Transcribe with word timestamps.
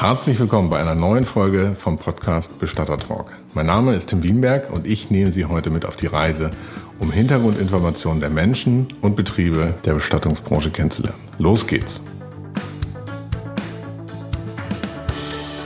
Herzlich 0.00 0.40
willkommen 0.40 0.70
bei 0.70 0.80
einer 0.80 0.94
neuen 0.94 1.24
Folge 1.24 1.74
vom 1.74 1.98
Podcast 1.98 2.58
Bestatter 2.58 2.96
Talk. 2.96 3.34
Mein 3.52 3.66
Name 3.66 3.94
ist 3.94 4.08
Tim 4.08 4.22
Wienberg 4.22 4.70
und 4.70 4.86
ich 4.86 5.10
nehme 5.10 5.30
Sie 5.30 5.44
heute 5.44 5.68
mit 5.68 5.84
auf 5.84 5.94
die 5.94 6.06
Reise, 6.06 6.50
um 6.98 7.12
Hintergrundinformationen 7.12 8.18
der 8.18 8.30
Menschen 8.30 8.88
und 9.02 9.14
Betriebe 9.14 9.74
der 9.84 9.92
Bestattungsbranche 9.92 10.70
kennenzulernen. 10.70 11.20
Los 11.36 11.66
geht's! 11.66 12.00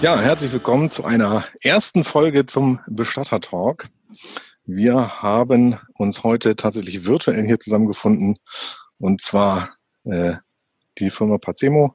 Ja, 0.02 0.18
herzlich 0.18 0.52
willkommen 0.52 0.90
zu 0.90 1.04
einer 1.04 1.44
ersten 1.60 2.02
Folge 2.02 2.44
zum 2.44 2.80
Bestatter 2.88 3.40
Talk. 3.40 3.86
Wir 4.66 5.22
haben 5.22 5.78
uns 5.92 6.24
heute 6.24 6.56
tatsächlich 6.56 7.06
virtuell 7.06 7.46
hier 7.46 7.60
zusammengefunden 7.60 8.34
und 8.98 9.22
zwar 9.22 9.76
äh, 10.02 10.32
die 10.98 11.10
Firma 11.10 11.38
Pazemo 11.38 11.94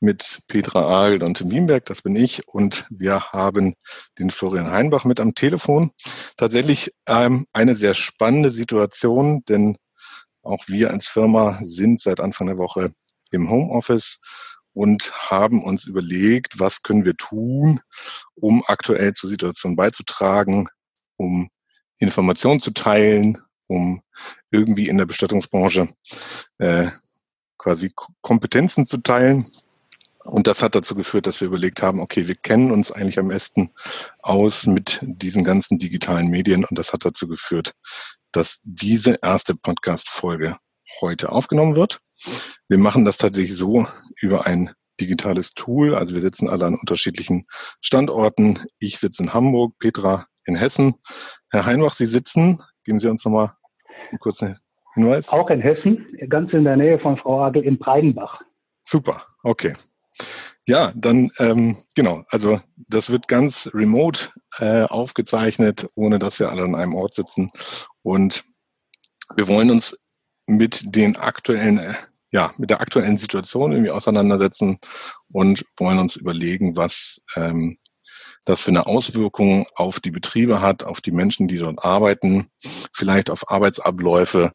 mit 0.00 0.40
Petra 0.48 1.04
Agel 1.04 1.22
und 1.22 1.38
Tim 1.38 1.50
Wienberg, 1.50 1.84
das 1.86 2.02
bin 2.02 2.14
ich, 2.16 2.46
und 2.48 2.86
wir 2.90 3.32
haben 3.32 3.74
den 4.18 4.30
Florian 4.30 4.70
Heinbach 4.70 5.04
mit 5.04 5.20
am 5.20 5.34
Telefon. 5.34 5.90
Tatsächlich 6.36 6.92
ähm, 7.06 7.46
eine 7.52 7.76
sehr 7.76 7.94
spannende 7.94 8.50
Situation, 8.50 9.42
denn 9.48 9.76
auch 10.42 10.64
wir 10.68 10.90
als 10.90 11.08
Firma 11.08 11.58
sind 11.62 12.00
seit 12.00 12.20
Anfang 12.20 12.46
der 12.46 12.58
Woche 12.58 12.92
im 13.30 13.50
Homeoffice 13.50 14.18
und 14.72 15.12
haben 15.30 15.64
uns 15.64 15.86
überlegt, 15.86 16.60
was 16.60 16.82
können 16.82 17.04
wir 17.04 17.16
tun, 17.16 17.80
um 18.34 18.62
aktuell 18.66 19.12
zur 19.14 19.28
Situation 19.28 19.74
beizutragen, 19.74 20.68
um 21.16 21.48
Informationen 21.98 22.60
zu 22.60 22.70
teilen, 22.70 23.38
um 23.66 24.00
irgendwie 24.50 24.88
in 24.88 24.98
der 24.98 25.06
Bestattungsbranche 25.06 25.88
äh, 26.58 26.90
quasi 27.58 27.90
Kompetenzen 28.22 28.86
zu 28.86 28.98
teilen 28.98 29.50
und 30.28 30.46
das 30.46 30.62
hat 30.62 30.74
dazu 30.74 30.94
geführt, 30.94 31.26
dass 31.26 31.40
wir 31.40 31.48
überlegt 31.48 31.82
haben, 31.82 32.00
okay, 32.00 32.28
wir 32.28 32.34
kennen 32.34 32.70
uns 32.70 32.92
eigentlich 32.92 33.18
am 33.18 33.28
besten 33.28 33.72
aus 34.20 34.66
mit 34.66 35.00
diesen 35.02 35.42
ganzen 35.42 35.78
digitalen 35.78 36.28
Medien. 36.28 36.66
Und 36.66 36.78
das 36.78 36.92
hat 36.92 37.06
dazu 37.06 37.26
geführt, 37.28 37.72
dass 38.32 38.60
diese 38.62 39.18
erste 39.22 39.54
Podcast-Folge 39.54 40.56
heute 41.00 41.32
aufgenommen 41.32 41.76
wird. 41.76 42.00
Wir 42.68 42.76
machen 42.76 43.06
das 43.06 43.16
tatsächlich 43.16 43.56
so 43.56 43.86
über 44.20 44.46
ein 44.46 44.70
digitales 45.00 45.54
Tool. 45.54 45.94
Also 45.94 46.14
wir 46.14 46.20
sitzen 46.20 46.50
alle 46.50 46.66
an 46.66 46.74
unterschiedlichen 46.74 47.46
Standorten. 47.80 48.58
Ich 48.80 48.98
sitze 48.98 49.22
in 49.22 49.32
Hamburg, 49.32 49.78
Petra 49.78 50.26
in 50.44 50.56
Hessen. 50.56 50.96
Herr 51.50 51.64
Heinbach, 51.64 51.94
Sie 51.94 52.06
sitzen. 52.06 52.62
Geben 52.84 53.00
Sie 53.00 53.08
uns 53.08 53.24
nochmal 53.24 53.52
einen 54.10 54.18
kurzen 54.18 54.58
Hinweis. 54.92 55.30
Auch 55.30 55.48
in 55.48 55.62
Hessen, 55.62 56.06
ganz 56.28 56.52
in 56.52 56.64
der 56.64 56.76
Nähe 56.76 56.98
von 56.98 57.16
Frau 57.16 57.40
Agel 57.40 57.64
in 57.64 57.78
Breidenbach. 57.78 58.42
Super, 58.84 59.22
okay. 59.42 59.74
Ja, 60.66 60.92
dann 60.94 61.30
ähm, 61.38 61.78
genau. 61.94 62.24
Also 62.28 62.60
das 62.76 63.10
wird 63.10 63.26
ganz 63.28 63.70
remote 63.72 64.30
äh, 64.58 64.82
aufgezeichnet, 64.82 65.88
ohne 65.94 66.18
dass 66.18 66.38
wir 66.38 66.50
alle 66.50 66.62
an 66.62 66.74
einem 66.74 66.94
Ort 66.94 67.14
sitzen. 67.14 67.50
Und 68.02 68.44
wir 69.34 69.48
wollen 69.48 69.70
uns 69.70 69.96
mit 70.46 70.94
den 70.94 71.16
aktuellen, 71.16 71.78
äh, 71.78 71.94
ja, 72.30 72.52
mit 72.58 72.70
der 72.70 72.80
aktuellen 72.80 73.18
Situation 73.18 73.72
irgendwie 73.72 73.90
auseinandersetzen 73.90 74.78
und 75.32 75.64
wollen 75.78 75.98
uns 75.98 76.16
überlegen, 76.16 76.76
was 76.76 77.22
ähm, 77.36 77.78
das 78.44 78.60
für 78.60 78.70
eine 78.70 78.86
Auswirkung 78.86 79.66
auf 79.74 80.00
die 80.00 80.10
Betriebe 80.10 80.60
hat, 80.60 80.82
auf 80.84 81.00
die 81.00 81.12
Menschen, 81.12 81.48
die 81.48 81.58
dort 81.58 81.84
arbeiten, 81.84 82.50
vielleicht 82.92 83.30
auf 83.30 83.50
Arbeitsabläufe 83.50 84.52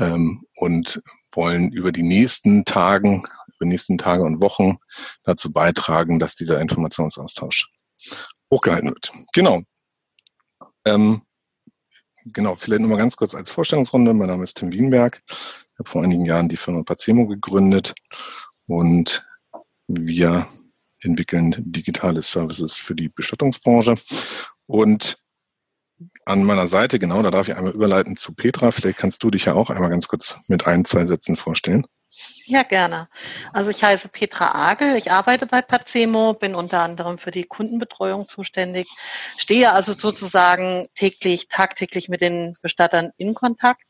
ähm, 0.00 0.44
und 0.56 1.02
wollen 1.32 1.70
über 1.70 1.92
die 1.92 2.02
nächsten 2.02 2.64
Tagen, 2.64 3.22
über 3.46 3.64
die 3.64 3.68
nächsten 3.68 3.98
Tage 3.98 4.22
und 4.24 4.40
Wochen 4.40 4.78
dazu 5.22 5.52
beitragen, 5.52 6.18
dass 6.18 6.34
dieser 6.34 6.60
Informationsaustausch 6.60 7.68
hochgehalten 8.50 8.90
wird. 8.90 9.12
Genau. 9.32 9.62
Ähm, 10.84 11.22
genau, 12.24 12.56
vielleicht 12.56 12.80
nochmal 12.80 12.98
ganz 12.98 13.16
kurz 13.16 13.34
als 13.34 13.50
Vorstellungsrunde. 13.50 14.14
Mein 14.14 14.28
Name 14.28 14.44
ist 14.44 14.56
Tim 14.56 14.72
Wienberg. 14.72 15.22
Ich 15.28 15.78
habe 15.78 15.88
vor 15.88 16.02
einigen 16.02 16.24
Jahren 16.24 16.48
die 16.48 16.56
Firma 16.56 16.82
Pacemo 16.82 17.26
gegründet 17.26 17.94
und 18.66 19.24
wir 19.86 20.46
entwickeln 21.02 21.54
digitale 21.58 22.22
Services 22.22 22.74
für 22.74 22.94
die 22.94 23.08
Bestattungsbranche. 23.08 23.96
Und 24.66 25.18
an 26.24 26.44
meiner 26.44 26.68
Seite, 26.68 26.98
genau, 26.98 27.22
da 27.22 27.30
darf 27.30 27.48
ich 27.48 27.56
einmal 27.56 27.72
überleiten 27.72 28.16
zu 28.16 28.34
Petra. 28.34 28.70
Vielleicht 28.70 28.98
kannst 28.98 29.22
du 29.22 29.30
dich 29.30 29.46
ja 29.46 29.54
auch 29.54 29.70
einmal 29.70 29.90
ganz 29.90 30.08
kurz 30.08 30.38
mit 30.46 30.66
ein, 30.66 30.84
zwei 30.84 31.06
Sätzen 31.06 31.36
vorstellen. 31.36 31.86
Ja, 32.46 32.64
gerne. 32.64 33.08
Also 33.52 33.70
ich 33.70 33.84
heiße 33.84 34.08
Petra 34.08 34.52
Agel, 34.54 34.96
ich 34.96 35.12
arbeite 35.12 35.46
bei 35.46 35.62
Pacemo, 35.62 36.34
bin 36.34 36.56
unter 36.56 36.80
anderem 36.80 37.18
für 37.18 37.30
die 37.30 37.44
Kundenbetreuung 37.44 38.26
zuständig, 38.26 38.88
stehe 39.36 39.72
also 39.72 39.92
sozusagen 39.92 40.88
täglich, 40.96 41.46
tagtäglich 41.48 42.08
mit 42.08 42.20
den 42.20 42.56
Bestattern 42.62 43.10
in 43.16 43.34
Kontakt. 43.34 43.82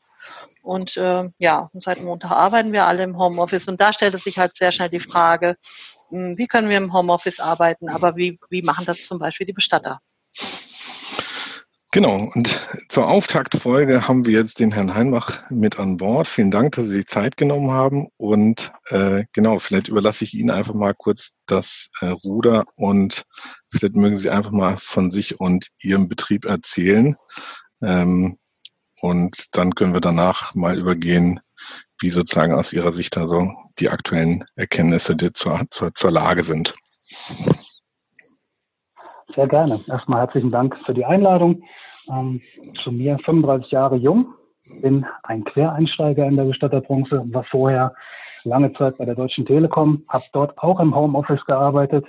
Und 0.61 0.97
äh, 0.97 1.29
ja, 1.39 1.71
seit 1.73 2.01
Montag 2.01 2.29
arbeiten 2.29 2.73
wir 2.73 2.85
alle 2.85 3.03
im 3.03 3.17
Homeoffice 3.17 3.67
und 3.67 3.81
da 3.81 3.91
stellte 3.91 4.19
sich 4.19 4.37
halt 4.37 4.55
sehr 4.55 4.71
schnell 4.71 4.89
die 4.89 4.99
Frage, 4.99 5.55
hm, 6.09 6.37
wie 6.37 6.45
können 6.45 6.69
wir 6.69 6.77
im 6.77 6.93
Homeoffice 6.93 7.39
arbeiten, 7.39 7.89
aber 7.89 8.15
wie, 8.15 8.39
wie 8.51 8.61
machen 8.61 8.85
das 8.85 9.07
zum 9.07 9.17
Beispiel 9.17 9.47
die 9.47 9.53
Bestatter? 9.53 9.99
Genau, 11.93 12.31
und 12.33 12.57
zur 12.87 13.09
Auftaktfolge 13.09 14.07
haben 14.07 14.25
wir 14.25 14.31
jetzt 14.31 14.61
den 14.61 14.71
Herrn 14.71 14.95
Heinbach 14.95 15.41
mit 15.49 15.77
an 15.77 15.97
Bord. 15.97 16.25
Vielen 16.25 16.49
Dank, 16.49 16.73
dass 16.75 16.85
Sie 16.85 16.93
sich 16.93 17.07
Zeit 17.07 17.35
genommen 17.35 17.71
haben. 17.71 18.07
Und 18.15 18.71
äh, 18.91 19.25
genau, 19.33 19.59
vielleicht 19.59 19.89
überlasse 19.89 20.23
ich 20.23 20.33
Ihnen 20.33 20.51
einfach 20.51 20.73
mal 20.73 20.93
kurz 20.93 21.31
das 21.47 21.89
äh, 21.99 22.05
Ruder 22.05 22.63
und 22.77 23.23
vielleicht 23.69 23.97
mögen 23.97 24.17
Sie 24.19 24.29
einfach 24.29 24.51
mal 24.51 24.77
von 24.77 25.11
sich 25.11 25.41
und 25.41 25.67
Ihrem 25.81 26.07
Betrieb 26.07 26.45
erzählen. 26.45 27.17
Ähm, 27.83 28.37
und 29.01 29.47
dann 29.51 29.75
können 29.75 29.93
wir 29.93 29.99
danach 29.99 30.55
mal 30.55 30.79
übergehen, 30.79 31.41
wie 31.99 32.09
sozusagen 32.09 32.53
aus 32.53 32.71
Ihrer 32.71 32.93
Sicht 32.93 33.17
also 33.17 33.51
die 33.79 33.89
aktuellen 33.89 34.45
Erkenntnisse 34.55 35.17
die 35.17 35.33
zur, 35.33 35.59
zur, 35.71 35.93
zur 35.93 36.11
Lage 36.11 36.45
sind. 36.45 36.73
Sehr 39.35 39.47
gerne. 39.47 39.79
Erstmal 39.87 40.19
herzlichen 40.19 40.51
Dank 40.51 40.75
für 40.85 40.93
die 40.93 41.05
Einladung. 41.05 41.63
Ähm, 42.09 42.41
zu 42.83 42.91
mir 42.91 43.17
35 43.19 43.71
Jahre 43.71 43.95
jung, 43.95 44.33
bin 44.81 45.05
ein 45.23 45.43
Quereinsteiger 45.43 46.25
in 46.25 46.35
der 46.35 46.43
Bestatterbranche, 46.43 47.23
war 47.31 47.43
vorher 47.45 47.93
lange 48.43 48.73
Zeit 48.73 48.97
bei 48.97 49.05
der 49.05 49.15
Deutschen 49.15 49.45
Telekom, 49.45 50.03
habe 50.09 50.25
dort 50.33 50.57
auch 50.57 50.79
im 50.79 50.95
Homeoffice 50.95 51.43
gearbeitet 51.45 52.05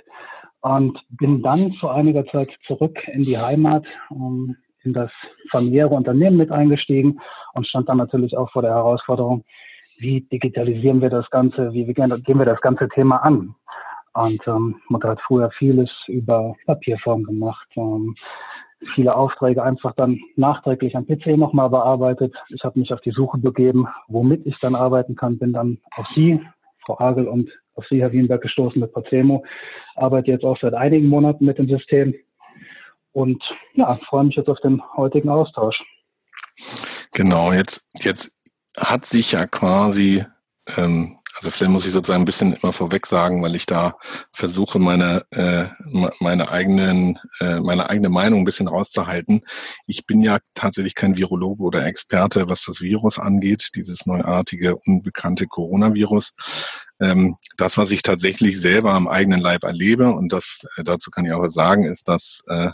und 0.61 0.99
bin 1.09 1.41
dann 1.41 1.73
vor 1.73 1.93
einiger 1.93 2.25
Zeit 2.25 2.49
zurück 2.67 2.99
in 3.07 3.23
die 3.23 3.37
Heimat, 3.37 3.85
um, 4.09 4.55
in 4.83 4.93
das 4.93 5.11
familiäre 5.49 5.89
Unternehmen 5.89 6.37
mit 6.37 6.51
eingestiegen 6.51 7.19
und 7.53 7.67
stand 7.67 7.87
dann 7.87 7.97
natürlich 7.97 8.35
auch 8.37 8.51
vor 8.51 8.61
der 8.61 8.71
Herausforderung, 8.71 9.43
wie 9.99 10.21
digitalisieren 10.21 11.01
wir 11.01 11.09
das 11.09 11.29
Ganze, 11.29 11.71
wie 11.73 11.85
gehen 11.85 12.39
wir 12.39 12.45
das 12.45 12.61
ganze 12.61 12.89
Thema 12.89 13.17
an? 13.17 13.55
Und 14.13 14.41
ähm, 14.47 14.79
man 14.89 15.01
hat 15.03 15.19
früher 15.25 15.49
vieles 15.57 15.89
über 16.07 16.55
Papierform 16.65 17.23
gemacht, 17.23 17.67
ähm, 17.75 18.15
viele 18.93 19.15
Aufträge 19.15 19.63
einfach 19.63 19.93
dann 19.95 20.19
nachträglich 20.35 20.95
am 20.95 21.07
PC 21.07 21.37
nochmal 21.37 21.69
bearbeitet. 21.69 22.35
Ich 22.49 22.63
habe 22.63 22.79
mich 22.79 22.93
auf 22.93 23.01
die 23.01 23.11
Suche 23.11 23.39
begeben, 23.39 23.87
womit 24.07 24.45
ich 24.45 24.59
dann 24.59 24.75
arbeiten 24.75 25.15
kann, 25.15 25.39
bin 25.39 25.53
dann 25.53 25.79
auf 25.97 26.07
Sie, 26.13 26.45
Frau 26.85 26.99
Agel 26.99 27.27
und 27.27 27.49
auf 27.75 27.85
Sie, 27.89 28.01
Herr 28.01 28.11
Wienberg, 28.11 28.41
gestoßen 28.41 28.79
mit 28.79 28.93
Pacemo. 28.93 29.43
Arbeite 29.95 30.29
jetzt 30.29 30.43
auch 30.43 30.59
seit 30.61 30.75
einigen 30.75 31.07
Monaten 31.07 31.45
mit 31.45 31.57
dem 31.57 31.67
System 31.67 32.13
und 33.13 33.41
ja, 33.73 33.95
freue 34.07 34.25
mich 34.25 34.35
jetzt 34.35 34.49
auf 34.49 34.59
den 34.59 34.81
heutigen 34.95 35.29
Austausch. 35.29 35.81
Genau, 37.13 37.51
jetzt, 37.51 37.85
jetzt 38.03 38.31
hat 38.77 39.05
sich 39.05 39.31
ja 39.31 39.47
quasi 39.47 40.23
ähm, 40.77 41.17
also 41.35 41.49
vielleicht 41.49 41.71
muss 41.71 41.85
ich 41.85 41.93
sozusagen 41.93 42.23
ein 42.23 42.25
bisschen 42.25 42.53
immer 42.53 42.73
vorweg 42.73 43.07
sagen, 43.07 43.41
weil 43.41 43.55
ich 43.55 43.65
da 43.65 43.95
versuche, 44.31 44.79
meine, 44.79 45.25
äh, 45.31 45.65
meine 46.19 46.49
eigenen, 46.49 47.19
äh, 47.39 47.59
meine 47.59 47.89
eigene 47.89 48.09
Meinung 48.09 48.41
ein 48.41 48.45
bisschen 48.45 48.67
rauszuhalten. 48.67 49.41
Ich 49.87 50.05
bin 50.05 50.21
ja 50.21 50.37
tatsächlich 50.53 50.95
kein 50.95 51.17
Virologe 51.17 51.63
oder 51.63 51.85
Experte, 51.85 52.49
was 52.49 52.65
das 52.65 52.81
Virus 52.81 53.17
angeht, 53.17 53.71
dieses 53.75 54.05
neuartige, 54.05 54.75
unbekannte 54.85 55.47
Coronavirus. 55.47 56.33
Ähm, 56.99 57.35
das, 57.57 57.77
was 57.77 57.91
ich 57.91 58.03
tatsächlich 58.03 58.61
selber 58.61 58.93
am 58.93 59.07
eigenen 59.07 59.41
Leib 59.41 59.63
erlebe, 59.63 60.13
und 60.13 60.31
das 60.31 60.65
äh, 60.77 60.83
dazu 60.83 61.09
kann 61.09 61.25
ich 61.25 61.33
auch 61.33 61.47
sagen, 61.49 61.85
ist, 61.85 62.07
dass 62.07 62.43
äh, 62.47 62.69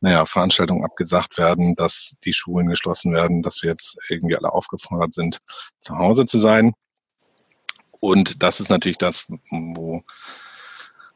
naja, 0.00 0.24
Veranstaltungen 0.24 0.84
abgesagt 0.84 1.36
werden, 1.36 1.74
dass 1.76 2.14
die 2.24 2.32
Schulen 2.32 2.68
geschlossen 2.68 3.12
werden, 3.12 3.42
dass 3.42 3.62
wir 3.62 3.70
jetzt 3.70 3.96
irgendwie 4.08 4.36
alle 4.36 4.52
aufgefordert 4.52 5.12
sind, 5.12 5.38
zu 5.80 5.96
Hause 5.96 6.24
zu 6.24 6.38
sein. 6.38 6.72
Und 8.00 8.42
das 8.42 8.60
ist 8.60 8.70
natürlich 8.70 8.98
das, 8.98 9.26
wo, 9.50 10.02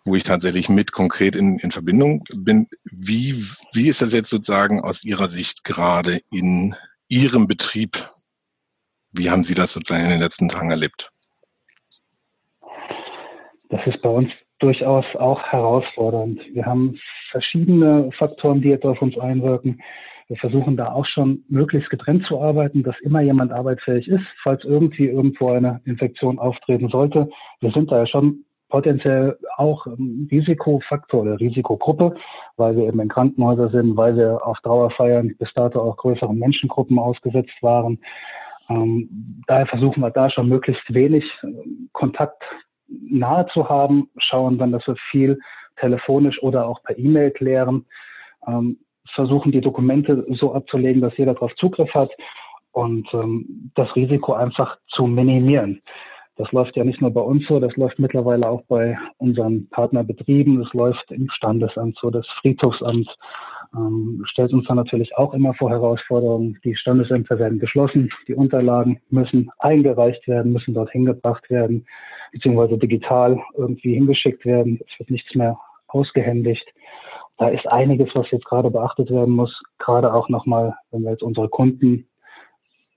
wo 0.04 0.16
ich 0.16 0.24
tatsächlich 0.24 0.68
mit 0.68 0.92
konkret 0.92 1.36
in, 1.36 1.58
in 1.58 1.70
Verbindung 1.70 2.24
bin. 2.34 2.68
Wie, 2.84 3.34
wie 3.72 3.88
ist 3.88 4.02
das 4.02 4.12
jetzt 4.12 4.30
sozusagen 4.30 4.80
aus 4.80 5.04
Ihrer 5.04 5.28
Sicht 5.28 5.64
gerade 5.64 6.20
in 6.30 6.76
Ihrem 7.08 7.46
Betrieb? 7.46 8.08
Wie 9.12 9.30
haben 9.30 9.44
Sie 9.44 9.54
das 9.54 9.72
sozusagen 9.72 10.04
in 10.04 10.10
den 10.10 10.20
letzten 10.20 10.48
Tagen 10.48 10.70
erlebt? 10.70 11.10
Das 13.68 13.86
ist 13.86 14.02
bei 14.02 14.08
uns 14.08 14.30
durchaus 14.58 15.04
auch 15.16 15.42
herausfordernd. 15.42 16.40
Wir 16.52 16.66
haben 16.66 16.98
verschiedene 17.30 18.10
Faktoren, 18.16 18.62
die 18.62 18.68
jetzt 18.68 18.84
auf 18.84 19.00
uns 19.02 19.18
einwirken. 19.18 19.82
Wir 20.32 20.38
versuchen 20.38 20.78
da 20.78 20.90
auch 20.92 21.04
schon 21.04 21.44
möglichst 21.50 21.90
getrennt 21.90 22.24
zu 22.24 22.40
arbeiten, 22.40 22.82
dass 22.82 22.98
immer 23.00 23.20
jemand 23.20 23.52
arbeitsfähig 23.52 24.08
ist, 24.08 24.24
falls 24.42 24.64
irgendwie 24.64 25.04
irgendwo 25.04 25.50
eine 25.50 25.82
Infektion 25.84 26.38
auftreten 26.38 26.88
sollte. 26.88 27.28
Wir 27.60 27.70
sind 27.70 27.92
da 27.92 27.98
ja 27.98 28.06
schon 28.06 28.46
potenziell 28.70 29.36
auch 29.58 29.86
Risikofaktor 30.30 31.20
oder 31.20 31.38
Risikogruppe, 31.38 32.14
weil 32.56 32.74
wir 32.78 32.84
eben 32.84 32.98
in 33.00 33.10
Krankenhäusern 33.10 33.68
sind, 33.72 33.96
weil 33.98 34.16
wir 34.16 34.46
auf 34.46 34.58
Trauerfeiern 34.60 35.36
bis 35.38 35.52
dato 35.52 35.82
auch 35.82 35.98
größeren 35.98 36.38
Menschengruppen 36.38 36.98
ausgesetzt 36.98 37.60
waren. 37.60 37.98
Ähm, 38.70 39.42
daher 39.48 39.66
versuchen 39.66 40.00
wir 40.00 40.08
da 40.08 40.30
schon 40.30 40.48
möglichst 40.48 40.94
wenig 40.94 41.24
äh, 41.42 41.48
Kontakt 41.92 42.42
nahe 42.88 43.46
zu 43.52 43.68
haben, 43.68 44.08
schauen 44.16 44.56
dann, 44.56 44.72
dass 44.72 44.86
wir 44.86 44.96
viel 45.10 45.38
telefonisch 45.76 46.42
oder 46.42 46.66
auch 46.66 46.82
per 46.82 46.98
E-Mail 46.98 47.32
klären, 47.32 47.84
ähm, 48.46 48.78
versuchen 49.14 49.52
die 49.52 49.60
Dokumente 49.60 50.24
so 50.30 50.54
abzulegen, 50.54 51.02
dass 51.02 51.16
jeder 51.16 51.34
darauf 51.34 51.54
Zugriff 51.56 51.92
hat 51.94 52.10
und 52.72 53.08
ähm, 53.12 53.70
das 53.74 53.94
Risiko 53.96 54.32
einfach 54.32 54.78
zu 54.88 55.06
minimieren. 55.06 55.82
Das 56.36 56.50
läuft 56.52 56.76
ja 56.76 56.84
nicht 56.84 57.00
nur 57.02 57.12
bei 57.12 57.20
uns 57.20 57.46
so, 57.46 57.60
das 57.60 57.76
läuft 57.76 57.98
mittlerweile 57.98 58.48
auch 58.48 58.62
bei 58.62 58.98
unseren 59.18 59.68
Partnerbetrieben, 59.68 60.62
das 60.62 60.72
läuft 60.72 61.10
im 61.12 61.28
Standesamt 61.30 61.98
so, 62.00 62.10
das 62.10 62.26
Friedhofsamt 62.40 63.14
ähm, 63.74 64.22
stellt 64.26 64.52
uns 64.52 64.66
dann 64.66 64.76
natürlich 64.76 65.16
auch 65.16 65.34
immer 65.34 65.54
vor 65.54 65.70
Herausforderungen. 65.70 66.58
Die 66.64 66.76
Standesämter 66.76 67.38
werden 67.38 67.58
geschlossen, 67.58 68.10
die 68.28 68.34
Unterlagen 68.34 69.00
müssen 69.10 69.50
eingereicht 69.58 70.26
werden, 70.28 70.52
müssen 70.52 70.74
dort 70.74 70.90
hingebracht 70.90 71.48
werden, 71.50 71.86
beziehungsweise 72.32 72.78
digital 72.78 73.40
irgendwie 73.56 73.94
hingeschickt 73.94 74.44
werden. 74.44 74.80
Es 74.86 74.98
wird 74.98 75.10
nichts 75.10 75.34
mehr 75.34 75.58
ausgehändigt. 75.88 76.66
Da 77.38 77.48
ist 77.48 77.66
einiges, 77.66 78.10
was 78.14 78.30
jetzt 78.30 78.44
gerade 78.44 78.70
beachtet 78.70 79.10
werden 79.10 79.34
muss, 79.34 79.62
gerade 79.78 80.12
auch 80.12 80.28
nochmal, 80.28 80.74
wenn 80.90 81.02
wir 81.02 81.12
jetzt 81.12 81.22
unsere 81.22 81.48
Kunden 81.48 82.08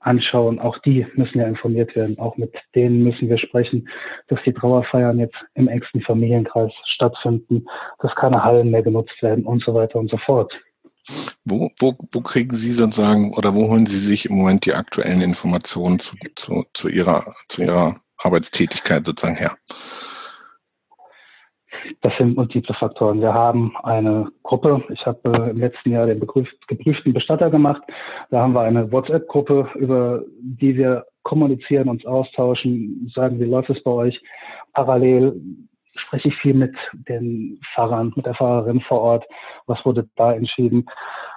anschauen. 0.05 0.59
Auch 0.59 0.77
die 0.79 1.05
müssen 1.15 1.39
ja 1.39 1.47
informiert 1.47 1.95
werden. 1.95 2.19
Auch 2.19 2.37
mit 2.37 2.53
denen 2.75 3.03
müssen 3.03 3.27
wir 3.27 3.37
sprechen, 3.37 3.89
dass 4.27 4.39
die 4.45 4.53
Trauerfeiern 4.53 5.19
jetzt 5.19 5.35
im 5.55 5.67
engsten 5.67 6.01
Familienkreis 6.01 6.71
stattfinden, 6.93 7.65
dass 7.99 8.15
keine 8.15 8.43
Hallen 8.43 8.71
mehr 8.71 8.83
genutzt 8.83 9.21
werden 9.21 9.45
und 9.45 9.63
so 9.63 9.73
weiter 9.73 9.99
und 9.99 10.11
so 10.11 10.17
fort. 10.17 10.53
Wo, 11.43 11.69
wo, 11.79 11.95
wo 12.11 12.21
kriegen 12.21 12.55
Sie 12.55 12.71
sozusagen 12.71 13.33
oder 13.35 13.53
wo 13.53 13.69
holen 13.69 13.85
Sie 13.85 13.99
sich 13.99 14.27
im 14.27 14.37
Moment 14.37 14.65
die 14.65 14.73
aktuellen 14.73 15.21
Informationen 15.21 15.99
zu, 15.99 16.15
zu, 16.35 16.63
zu, 16.73 16.87
ihrer, 16.89 17.35
zu 17.47 17.61
Ihrer 17.61 17.95
Arbeitstätigkeit 18.17 19.05
sozusagen 19.05 19.37
her? 19.37 19.55
Das 22.01 22.13
sind 22.17 22.35
multiple 22.35 22.75
Faktoren. 22.75 23.21
Wir 23.21 23.33
haben 23.33 23.75
eine 23.83 24.27
Gruppe. 24.43 24.83
Ich 24.89 25.05
habe 25.05 25.19
äh, 25.25 25.51
im 25.51 25.57
letzten 25.57 25.91
Jahr 25.91 26.05
den 26.07 26.19
geprüften 26.19 27.13
Bestatter 27.13 27.49
gemacht. 27.49 27.81
Da 28.31 28.41
haben 28.41 28.53
wir 28.53 28.61
eine 28.61 28.91
WhatsApp-Gruppe, 28.91 29.69
über 29.75 30.23
die 30.39 30.75
wir 30.77 31.05
kommunizieren, 31.23 31.89
uns 31.89 32.05
austauschen, 32.05 33.11
sagen, 33.13 33.39
wie 33.39 33.45
läuft 33.45 33.69
es 33.69 33.81
bei 33.83 33.91
euch. 33.91 34.21
Parallel 34.73 35.39
spreche 35.95 36.27
ich 36.27 36.35
viel 36.35 36.53
mit 36.53 36.75
den 37.07 37.59
Pfarrern, 37.73 38.13
mit 38.15 38.25
der 38.25 38.35
Pfarrerin 38.35 38.81
vor 38.81 39.01
Ort. 39.01 39.25
Was 39.65 39.83
wurde 39.85 40.07
da 40.15 40.33
entschieden? 40.33 40.85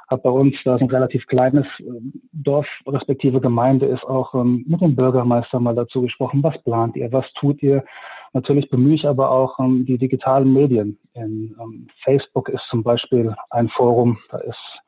Hab 0.08 0.22
bei 0.22 0.30
uns, 0.30 0.54
da 0.64 0.76
ist 0.76 0.82
ein 0.82 0.90
relativ 0.90 1.26
kleines 1.26 1.66
äh, 1.80 1.84
Dorf, 2.32 2.66
respektive 2.86 3.40
Gemeinde, 3.40 3.86
ist 3.86 4.04
auch 4.04 4.34
ähm, 4.34 4.64
mit 4.66 4.80
dem 4.80 4.96
Bürgermeister 4.96 5.60
mal 5.60 5.74
dazu 5.74 6.02
gesprochen. 6.02 6.42
Was 6.42 6.62
plant 6.62 6.96
ihr? 6.96 7.12
Was 7.12 7.30
tut 7.34 7.62
ihr? 7.62 7.84
Natürlich 8.32 8.70
bemühe 8.70 8.94
ich 8.94 9.06
aber 9.06 9.30
auch 9.30 9.58
ähm, 9.58 9.84
die 9.86 9.98
digitalen 9.98 10.52
Medien. 10.52 10.98
In 11.14 11.54
ähm, 11.60 11.88
Facebook 12.04 12.48
ist 12.48 12.62
zum 12.70 12.82
Beispiel 12.82 13.34
ein 13.50 13.68
Forum, 13.68 14.16
da 14.30 14.38
ist 14.38 14.80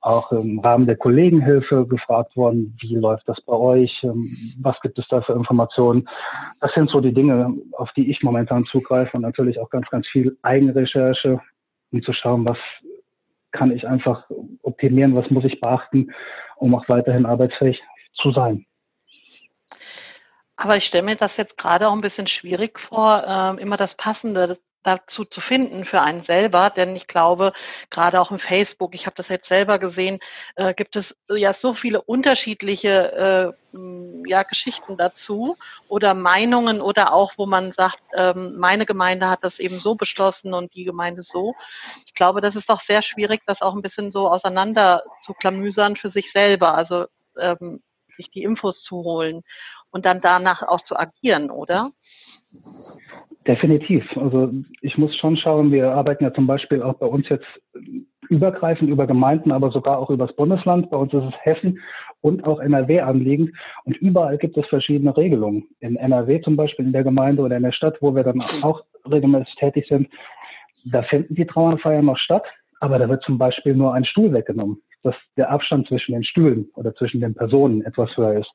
auch 0.00 0.32
im 0.32 0.58
Rahmen 0.58 0.86
der 0.86 0.96
Kollegenhilfe 0.96 1.86
gefragt 1.86 2.36
worden, 2.36 2.76
wie 2.80 2.94
läuft 2.94 3.26
das 3.26 3.40
bei 3.40 3.54
euch, 3.54 4.02
ähm, 4.02 4.28
was 4.60 4.78
gibt 4.80 4.98
es 4.98 5.08
da 5.08 5.22
für 5.22 5.32
Informationen. 5.32 6.08
Das 6.60 6.72
sind 6.74 6.90
so 6.90 7.00
die 7.00 7.14
Dinge, 7.14 7.54
auf 7.72 7.90
die 7.92 8.10
ich 8.10 8.22
momentan 8.22 8.64
zugreife 8.64 9.16
und 9.16 9.22
natürlich 9.22 9.58
auch 9.58 9.70
ganz, 9.70 9.88
ganz 9.88 10.06
viel 10.08 10.36
Eigenrecherche, 10.42 11.40
um 11.90 12.02
zu 12.02 12.12
schauen, 12.12 12.44
was 12.44 12.58
kann 13.54 13.70
ich 13.70 13.86
einfach 13.86 14.28
optimieren, 14.62 15.14
was 15.14 15.30
muss 15.30 15.44
ich 15.44 15.60
beachten, 15.60 16.12
um 16.56 16.74
auch 16.74 16.88
weiterhin 16.88 17.24
arbeitsfähig 17.24 17.80
zu 18.20 18.32
sein. 18.32 18.66
Aber 20.56 20.76
ich 20.76 20.84
stelle 20.84 21.04
mir 21.04 21.16
das 21.16 21.36
jetzt 21.36 21.56
gerade 21.56 21.88
auch 21.88 21.92
ein 21.92 22.00
bisschen 22.00 22.26
schwierig 22.26 22.78
vor, 22.78 23.24
äh, 23.26 23.62
immer 23.62 23.76
das 23.76 23.94
Passende 23.96 24.58
dazu 24.84 25.24
zu 25.24 25.40
finden 25.40 25.84
für 25.84 26.00
einen 26.00 26.22
selber, 26.22 26.70
denn 26.70 26.94
ich 26.94 27.08
glaube, 27.08 27.52
gerade 27.90 28.20
auch 28.20 28.30
im 28.30 28.38
Facebook, 28.38 28.94
ich 28.94 29.06
habe 29.06 29.16
das 29.16 29.28
jetzt 29.28 29.48
selber 29.48 29.78
gesehen, 29.78 30.20
äh, 30.54 30.74
gibt 30.74 30.94
es 30.94 31.16
ja 31.28 31.52
so 31.52 31.74
viele 31.74 32.02
unterschiedliche 32.02 33.54
äh, 33.72 33.78
ja, 34.26 34.44
Geschichten 34.44 34.96
dazu 34.96 35.56
oder 35.88 36.14
Meinungen 36.14 36.80
oder 36.80 37.12
auch, 37.12 37.32
wo 37.36 37.46
man 37.46 37.72
sagt, 37.72 37.98
ähm, 38.14 38.56
meine 38.58 38.86
Gemeinde 38.86 39.28
hat 39.28 39.42
das 39.42 39.58
eben 39.58 39.78
so 39.78 39.96
beschlossen 39.96 40.54
und 40.54 40.74
die 40.74 40.84
Gemeinde 40.84 41.22
so. 41.22 41.54
Ich 42.06 42.14
glaube, 42.14 42.40
das 42.40 42.54
ist 42.54 42.70
doch 42.70 42.80
sehr 42.80 43.02
schwierig, 43.02 43.42
das 43.46 43.62
auch 43.62 43.74
ein 43.74 43.82
bisschen 43.82 44.12
so 44.12 44.30
auseinander 44.30 45.02
zu 45.22 45.34
klamüsern 45.34 45.96
für 45.96 46.10
sich 46.10 46.30
selber. 46.30 46.74
Also 46.74 47.06
ähm, 47.36 47.82
sich 48.16 48.30
die 48.30 48.42
Infos 48.42 48.82
zu 48.82 48.96
holen 49.02 49.42
und 49.90 50.06
dann 50.06 50.20
danach 50.20 50.62
auch 50.62 50.82
zu 50.82 50.96
agieren, 50.96 51.50
oder? 51.50 51.90
Definitiv. 53.46 54.04
Also 54.16 54.50
ich 54.80 54.96
muss 54.96 55.14
schon 55.16 55.36
schauen, 55.36 55.70
wir 55.70 55.92
arbeiten 55.92 56.24
ja 56.24 56.32
zum 56.32 56.46
Beispiel 56.46 56.82
auch 56.82 56.94
bei 56.94 57.06
uns 57.06 57.28
jetzt 57.28 57.46
übergreifend 58.30 58.88
über 58.88 59.06
Gemeinden, 59.06 59.52
aber 59.52 59.70
sogar 59.70 59.98
auch 59.98 60.08
übers 60.08 60.34
Bundesland. 60.34 60.88
Bei 60.88 60.96
uns 60.96 61.12
ist 61.12 61.24
es 61.24 61.34
Hessen 61.42 61.78
und 62.22 62.46
auch 62.46 62.58
NRW 62.58 63.00
anliegend. 63.00 63.52
Und 63.84 63.98
überall 63.98 64.38
gibt 64.38 64.56
es 64.56 64.66
verschiedene 64.66 65.14
Regelungen. 65.14 65.64
In 65.80 65.96
NRW 65.96 66.40
zum 66.40 66.56
Beispiel, 66.56 66.86
in 66.86 66.92
der 66.92 67.04
Gemeinde 67.04 67.42
oder 67.42 67.56
in 67.56 67.64
der 67.64 67.72
Stadt, 67.72 67.98
wo 68.00 68.14
wir 68.14 68.24
dann 68.24 68.40
auch 68.62 68.82
regelmäßig 69.10 69.54
tätig 69.56 69.86
sind, 69.88 70.08
da 70.86 71.02
finden 71.02 71.34
die 71.34 71.46
Trauerfeiern 71.46 72.06
noch 72.06 72.18
statt, 72.18 72.44
aber 72.80 72.98
da 72.98 73.08
wird 73.10 73.22
zum 73.24 73.36
Beispiel 73.36 73.74
nur 73.74 73.92
ein 73.92 74.06
Stuhl 74.06 74.32
weggenommen 74.32 74.80
dass 75.04 75.14
der 75.36 75.50
Abstand 75.50 75.86
zwischen 75.86 76.12
den 76.12 76.24
Stühlen 76.24 76.68
oder 76.74 76.94
zwischen 76.94 77.20
den 77.20 77.34
Personen 77.34 77.82
etwas 77.82 78.16
höher 78.16 78.40
ist. 78.40 78.50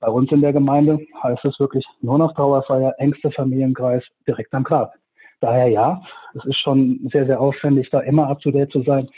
Bei 0.00 0.08
uns 0.08 0.30
in 0.32 0.42
der 0.42 0.52
Gemeinde 0.52 0.98
heißt 1.22 1.44
es 1.44 1.58
wirklich 1.58 1.86
nur 2.02 2.18
noch 2.18 2.34
Trauerfeier, 2.34 2.94
engster 2.98 3.30
Familienkreis, 3.30 4.04
direkt 4.26 4.52
am 4.52 4.64
Grab. 4.64 4.92
Daher 5.40 5.68
ja, 5.68 6.02
es 6.34 6.44
ist 6.44 6.58
schon 6.58 7.08
sehr, 7.12 7.26
sehr 7.26 7.40
aufwendig, 7.40 7.90
da 7.90 8.00
immer 8.00 8.28
up 8.28 8.40
to 8.40 8.50
date 8.50 8.72
zu 8.72 8.82
sein 8.82 9.08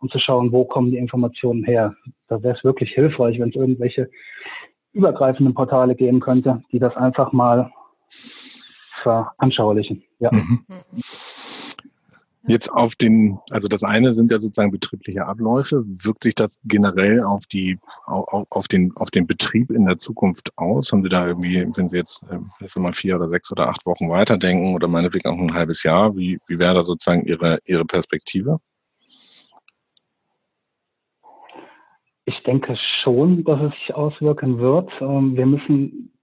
und 0.00 0.10
zu 0.10 0.18
schauen, 0.18 0.52
wo 0.52 0.64
kommen 0.64 0.90
die 0.90 0.98
Informationen 0.98 1.64
her. 1.64 1.94
Da 2.28 2.42
wäre 2.42 2.56
es 2.56 2.64
wirklich 2.64 2.90
hilfreich, 2.92 3.38
wenn 3.38 3.50
es 3.50 3.54
irgendwelche 3.54 4.10
übergreifenden 4.92 5.54
Portale 5.54 5.94
geben 5.94 6.20
könnte, 6.20 6.62
die 6.72 6.78
das 6.78 6.96
einfach 6.96 7.32
mal 7.32 7.70
veranschaulichen. 9.02 10.02
Ja. 10.18 10.30
Mhm. 10.32 10.64
Jetzt 12.46 12.70
auf 12.70 12.94
den, 12.94 13.38
also 13.50 13.68
das 13.68 13.84
eine 13.84 14.12
sind 14.12 14.30
ja 14.30 14.38
sozusagen 14.38 14.70
betriebliche 14.70 15.24
Abläufe. 15.24 15.82
Wirkt 15.86 16.24
sich 16.24 16.34
das 16.34 16.60
generell 16.64 17.22
auf 17.22 17.46
die, 17.46 17.78
auf, 18.04 18.46
auf 18.50 18.68
den, 18.68 18.92
auf 18.96 19.10
den 19.10 19.26
Betrieb 19.26 19.70
in 19.70 19.86
der 19.86 19.96
Zukunft 19.96 20.52
aus? 20.56 20.92
Haben 20.92 21.02
Sie 21.02 21.08
da 21.08 21.26
irgendwie, 21.26 21.66
wenn 21.74 21.88
Sie 21.88 21.96
jetzt, 21.96 22.22
jetzt 22.60 22.76
mal 22.76 22.92
vier 22.92 23.16
oder 23.16 23.28
sechs 23.28 23.50
oder 23.50 23.68
acht 23.68 23.86
Wochen 23.86 24.10
weiterdenken 24.10 24.74
oder 24.74 24.88
meinetwegen 24.88 25.28
auch 25.28 25.38
ein 25.38 25.54
halbes 25.54 25.82
Jahr, 25.84 26.16
wie, 26.16 26.38
wie 26.46 26.58
wäre 26.58 26.74
da 26.74 26.84
sozusagen 26.84 27.24
Ihre, 27.24 27.58
Ihre 27.64 27.86
Perspektive? 27.86 28.60
Ich 32.26 32.42
denke 32.42 32.76
schon, 33.02 33.44
dass 33.44 33.60
es 33.60 33.72
sich 33.80 33.94
auswirken 33.94 34.58
wird. 34.58 34.90
Ähm, 35.00 35.36
wir 35.36 35.46
müssen 35.46 36.13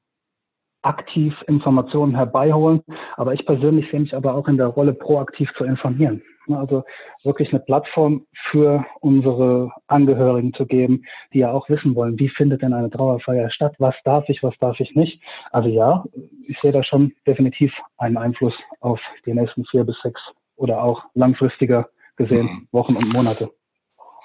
aktiv 0.81 1.33
Informationen 1.47 2.15
herbeiholen. 2.15 2.81
Aber 3.15 3.33
ich 3.33 3.45
persönlich 3.45 3.89
sehe 3.91 3.99
mich 3.99 4.15
aber 4.15 4.35
auch 4.35 4.47
in 4.47 4.57
der 4.57 4.67
Rolle, 4.67 4.93
proaktiv 4.93 5.49
zu 5.57 5.63
informieren. 5.63 6.21
Also 6.49 6.83
wirklich 7.23 7.51
eine 7.51 7.59
Plattform 7.59 8.25
für 8.49 8.85
unsere 8.99 9.71
Angehörigen 9.87 10.53
zu 10.53 10.65
geben, 10.65 11.03
die 11.33 11.39
ja 11.39 11.51
auch 11.51 11.69
wissen 11.69 11.95
wollen, 11.95 12.19
wie 12.19 12.29
findet 12.29 12.61
denn 12.61 12.73
eine 12.73 12.89
Trauerfeier 12.89 13.49
statt, 13.51 13.75
was 13.77 13.95
darf 14.03 14.27
ich, 14.27 14.41
was 14.43 14.57
darf 14.59 14.79
ich 14.79 14.95
nicht. 14.95 15.21
Also 15.51 15.69
ja, 15.69 16.03
ich 16.47 16.59
sehe 16.59 16.71
da 16.71 16.83
schon 16.83 17.13
definitiv 17.27 17.73
einen 17.97 18.17
Einfluss 18.17 18.55
auf 18.79 18.99
die 19.25 19.33
nächsten 19.33 19.65
vier 19.65 19.83
bis 19.83 19.99
sechs 20.01 20.19
oder 20.55 20.83
auch 20.83 21.03
langfristiger 21.13 21.89
gesehen 22.17 22.45
mhm. 22.45 22.67
Wochen 22.71 22.95
und 22.95 23.13
Monate. 23.13 23.49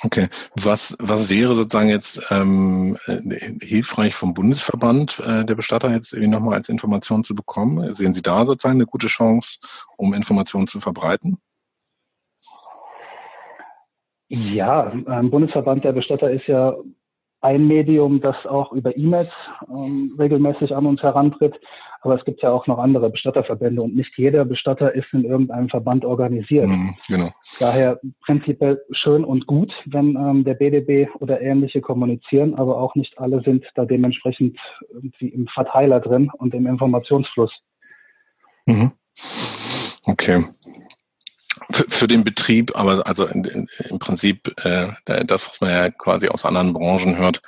Okay. 0.03 0.29
Was, 0.57 0.97
was 1.01 1.31
wäre 1.31 1.55
sozusagen 1.55 1.89
jetzt 1.89 2.21
ähm, 2.31 2.99
hilfreich 3.61 4.15
vom 4.15 4.35
Bundesverband 4.35 5.21
äh, 5.21 5.45
der 5.45 5.55
Bestatter 5.55 5.91
jetzt 5.91 6.13
irgendwie 6.13 6.31
nochmal 6.31 6.55
als 6.55 6.69
Information 6.69 7.25
zu 7.25 7.35
bekommen? 7.35 7.95
Sehen 7.95 8.13
Sie 8.13 8.23
da 8.23 8.45
sozusagen 8.45 8.77
eine 8.77 8.87
gute 8.87 9.07
Chance, 9.07 9.59
um 9.97 10.13
Informationen 10.13 10.67
zu 10.67 10.81
verbreiten? 10.81 11.39
Ja, 14.29 14.93
ein 15.07 15.31
Bundesverband 15.31 15.85
der 15.85 15.93
Bestatter 15.93 16.31
ist 16.31 16.47
ja 16.47 16.77
ein 17.41 17.67
Medium, 17.67 18.21
das 18.21 18.37
auch 18.45 18.73
über 18.73 18.97
E-Mails 18.97 19.33
ähm, 19.69 20.13
regelmäßig 20.19 20.75
an 20.75 20.87
uns 20.87 21.03
herantritt. 21.03 21.55
Aber 22.01 22.17
es 22.17 22.25
gibt 22.25 22.43
ja 22.43 22.51
auch 22.51 22.67
noch 22.67 22.79
andere 22.79 23.11
Bestatterverbände 23.11 23.83
und 23.83 23.95
nicht 23.95 24.17
jeder 24.17 24.45
Bestatter 24.45 24.95
ist 24.95 25.07
in 25.13 25.25
irgendeinem 25.25 25.69
Verband 25.69 26.05
organisiert. 26.05 26.67
Mhm, 26.67 26.95
genau. 27.09 27.31
Daher 27.59 28.01
prinzipiell 28.25 28.81
schön 28.93 29.25
und 29.25 29.47
gut, 29.47 29.73
wenn 29.87 30.17
ähm, 30.17 30.45
der 30.45 30.55
BDB 30.55 31.09
oder 31.21 31.41
ähnliche 31.41 31.81
kommunizieren, 31.81 32.55
aber 32.55 32.79
auch 32.81 32.95
nicht 32.95 33.19
alle 33.19 33.43
sind 33.43 33.65
da 33.75 33.85
dementsprechend 33.85 34.59
irgendwie 34.93 35.29
im 35.29 35.47
Verteiler 35.49 36.01
drin 36.01 36.31
und 36.39 36.55
im 36.55 36.67
Informationsfluss. 36.67 37.53
Mhm. 38.67 38.93
Okay 40.07 40.45
für, 41.73 41.85
für 41.89 42.09
den 42.09 42.25
Betrieb, 42.25 42.77
aber 42.77 43.07
also 43.07 43.27
in, 43.27 43.45
in, 43.45 43.69
im 43.89 43.99
Prinzip 43.99 44.55
äh, 44.65 44.89
das, 45.05 45.49
was 45.49 45.61
man 45.61 45.71
ja 45.71 45.91
quasi 45.91 46.29
aus 46.29 46.45
anderen 46.45 46.73
Branchen 46.73 47.19
hört, 47.19 47.41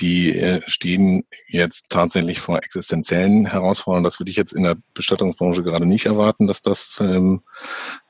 die 0.00 0.38
äh, 0.38 0.60
stehen 0.66 1.24
jetzt 1.48 1.88
tatsächlich 1.88 2.38
vor 2.40 2.58
existenziellen 2.58 3.46
Herausforderungen. 3.46 4.04
Das 4.04 4.20
würde 4.20 4.30
ich 4.30 4.36
jetzt 4.36 4.52
in 4.52 4.64
der 4.64 4.76
Bestattungsbranche 4.94 5.62
gerade 5.62 5.86
nicht 5.86 6.06
erwarten, 6.06 6.46
dass 6.46 6.60
das, 6.60 6.98
ähm, 7.00 7.42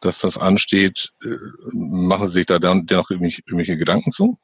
dass 0.01 0.21
das 0.21 0.39
ansteht. 0.39 1.13
Äh, 1.25 1.37
machen 1.73 2.27
Sie 2.29 2.35
sich 2.35 2.47
da 2.47 2.59
dann 2.59 2.87
dennoch 2.87 3.11
irgendwelche, 3.11 3.77
Gedanken 3.77 4.11
zu? 4.11 4.37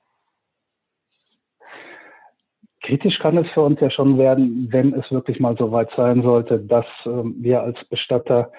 Kritisch 2.83 3.19
kann 3.21 3.39
es 3.39 3.49
für 3.55 3.63
uns 3.63 3.81
ja 3.81 3.91
schon 3.91 4.19
werden, 4.19 4.69
wenn 4.71 4.93
es 4.93 5.11
wirklich 5.11 5.39
mal 5.39 5.57
so 5.57 5.71
weit 5.71 5.91
sein 5.97 6.23
sollte, 6.23 6.59
dass 6.59 6.87
ähm, 7.07 7.37
wir 7.39 7.63
als 7.63 7.79
Bestatter 7.89 8.51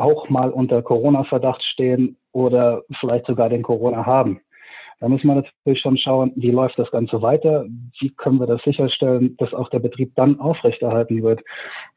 auch 0.00 0.28
mal 0.28 0.50
unter 0.50 0.82
Corona-Verdacht 0.82 1.62
stehen 1.62 2.16
oder 2.32 2.82
vielleicht 3.00 3.26
sogar 3.26 3.48
den 3.48 3.62
Corona 3.62 4.06
haben. 4.06 4.40
Da 5.00 5.08
muss 5.08 5.24
man 5.24 5.36
natürlich 5.36 5.80
schon 5.80 5.96
schauen, 5.96 6.30
wie 6.36 6.50
läuft 6.50 6.78
das 6.78 6.90
Ganze 6.90 7.22
weiter? 7.22 7.64
Wie 8.00 8.10
können 8.10 8.38
wir 8.38 8.46
das 8.46 8.62
sicherstellen, 8.62 9.34
dass 9.38 9.54
auch 9.54 9.70
der 9.70 9.78
Betrieb 9.78 10.14
dann 10.14 10.38
aufrechterhalten 10.38 11.22
wird? 11.22 11.40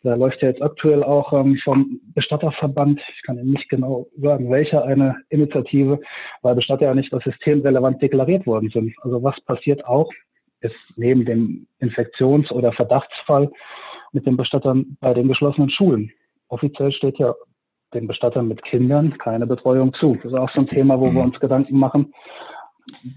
Da 0.04 0.16
läuft 0.16 0.42
ja 0.42 0.48
jetzt 0.48 0.62
aktuell 0.62 1.04
auch 1.04 1.34
ähm, 1.34 1.60
vom 1.66 2.00
Bestatterverband, 2.16 3.02
ich 3.14 3.24
kann 3.24 3.38
Ihnen 3.38 3.52
nicht 3.52 3.68
genau 3.68 4.08
sagen, 4.18 4.50
welche 4.50 4.82
eine 4.84 5.18
Initiative, 5.30 6.00
weil 6.44 6.56
Bestatter 6.56 6.86
ja 6.86 6.96
nicht 6.96 7.14
als 7.14 7.26
systemrelevant 7.26 8.02
deklariert 8.02 8.48
worden 8.48 8.70
sind. 8.70 8.96
Also 9.02 9.22
was 9.22 9.40
passiert 9.42 9.86
auch 9.86 10.10
ist 10.62 10.94
neben 10.96 11.26
dem 11.26 11.68
Infektions- 11.80 12.54
oder 12.54 12.72
Verdachtsfall 12.72 13.52
mit 14.14 14.26
den 14.26 14.38
Bestattern 14.38 14.96
bei 15.02 15.14
den 15.14 15.28
geschlossenen 15.28 15.70
Schulen? 15.70 16.10
Offiziell 16.48 16.94
steht 16.94 17.18
ja 17.18 17.34
den 17.94 18.08
Bestattern 18.08 18.48
mit 18.48 18.64
Kindern 18.64 19.18
keine 19.18 19.48
Betreuung 19.48 19.94
zu. 19.94 20.16
Das 20.16 20.32
ist 20.32 20.38
auch 20.38 20.50
so 20.50 20.62
ein 20.62 20.66
Thema, 20.66 21.00
wo 21.00 21.08
mhm. 21.08 21.16
wir 21.16 21.24
uns 21.24 21.40
Gedanken 21.40 21.78
machen. 21.78 22.14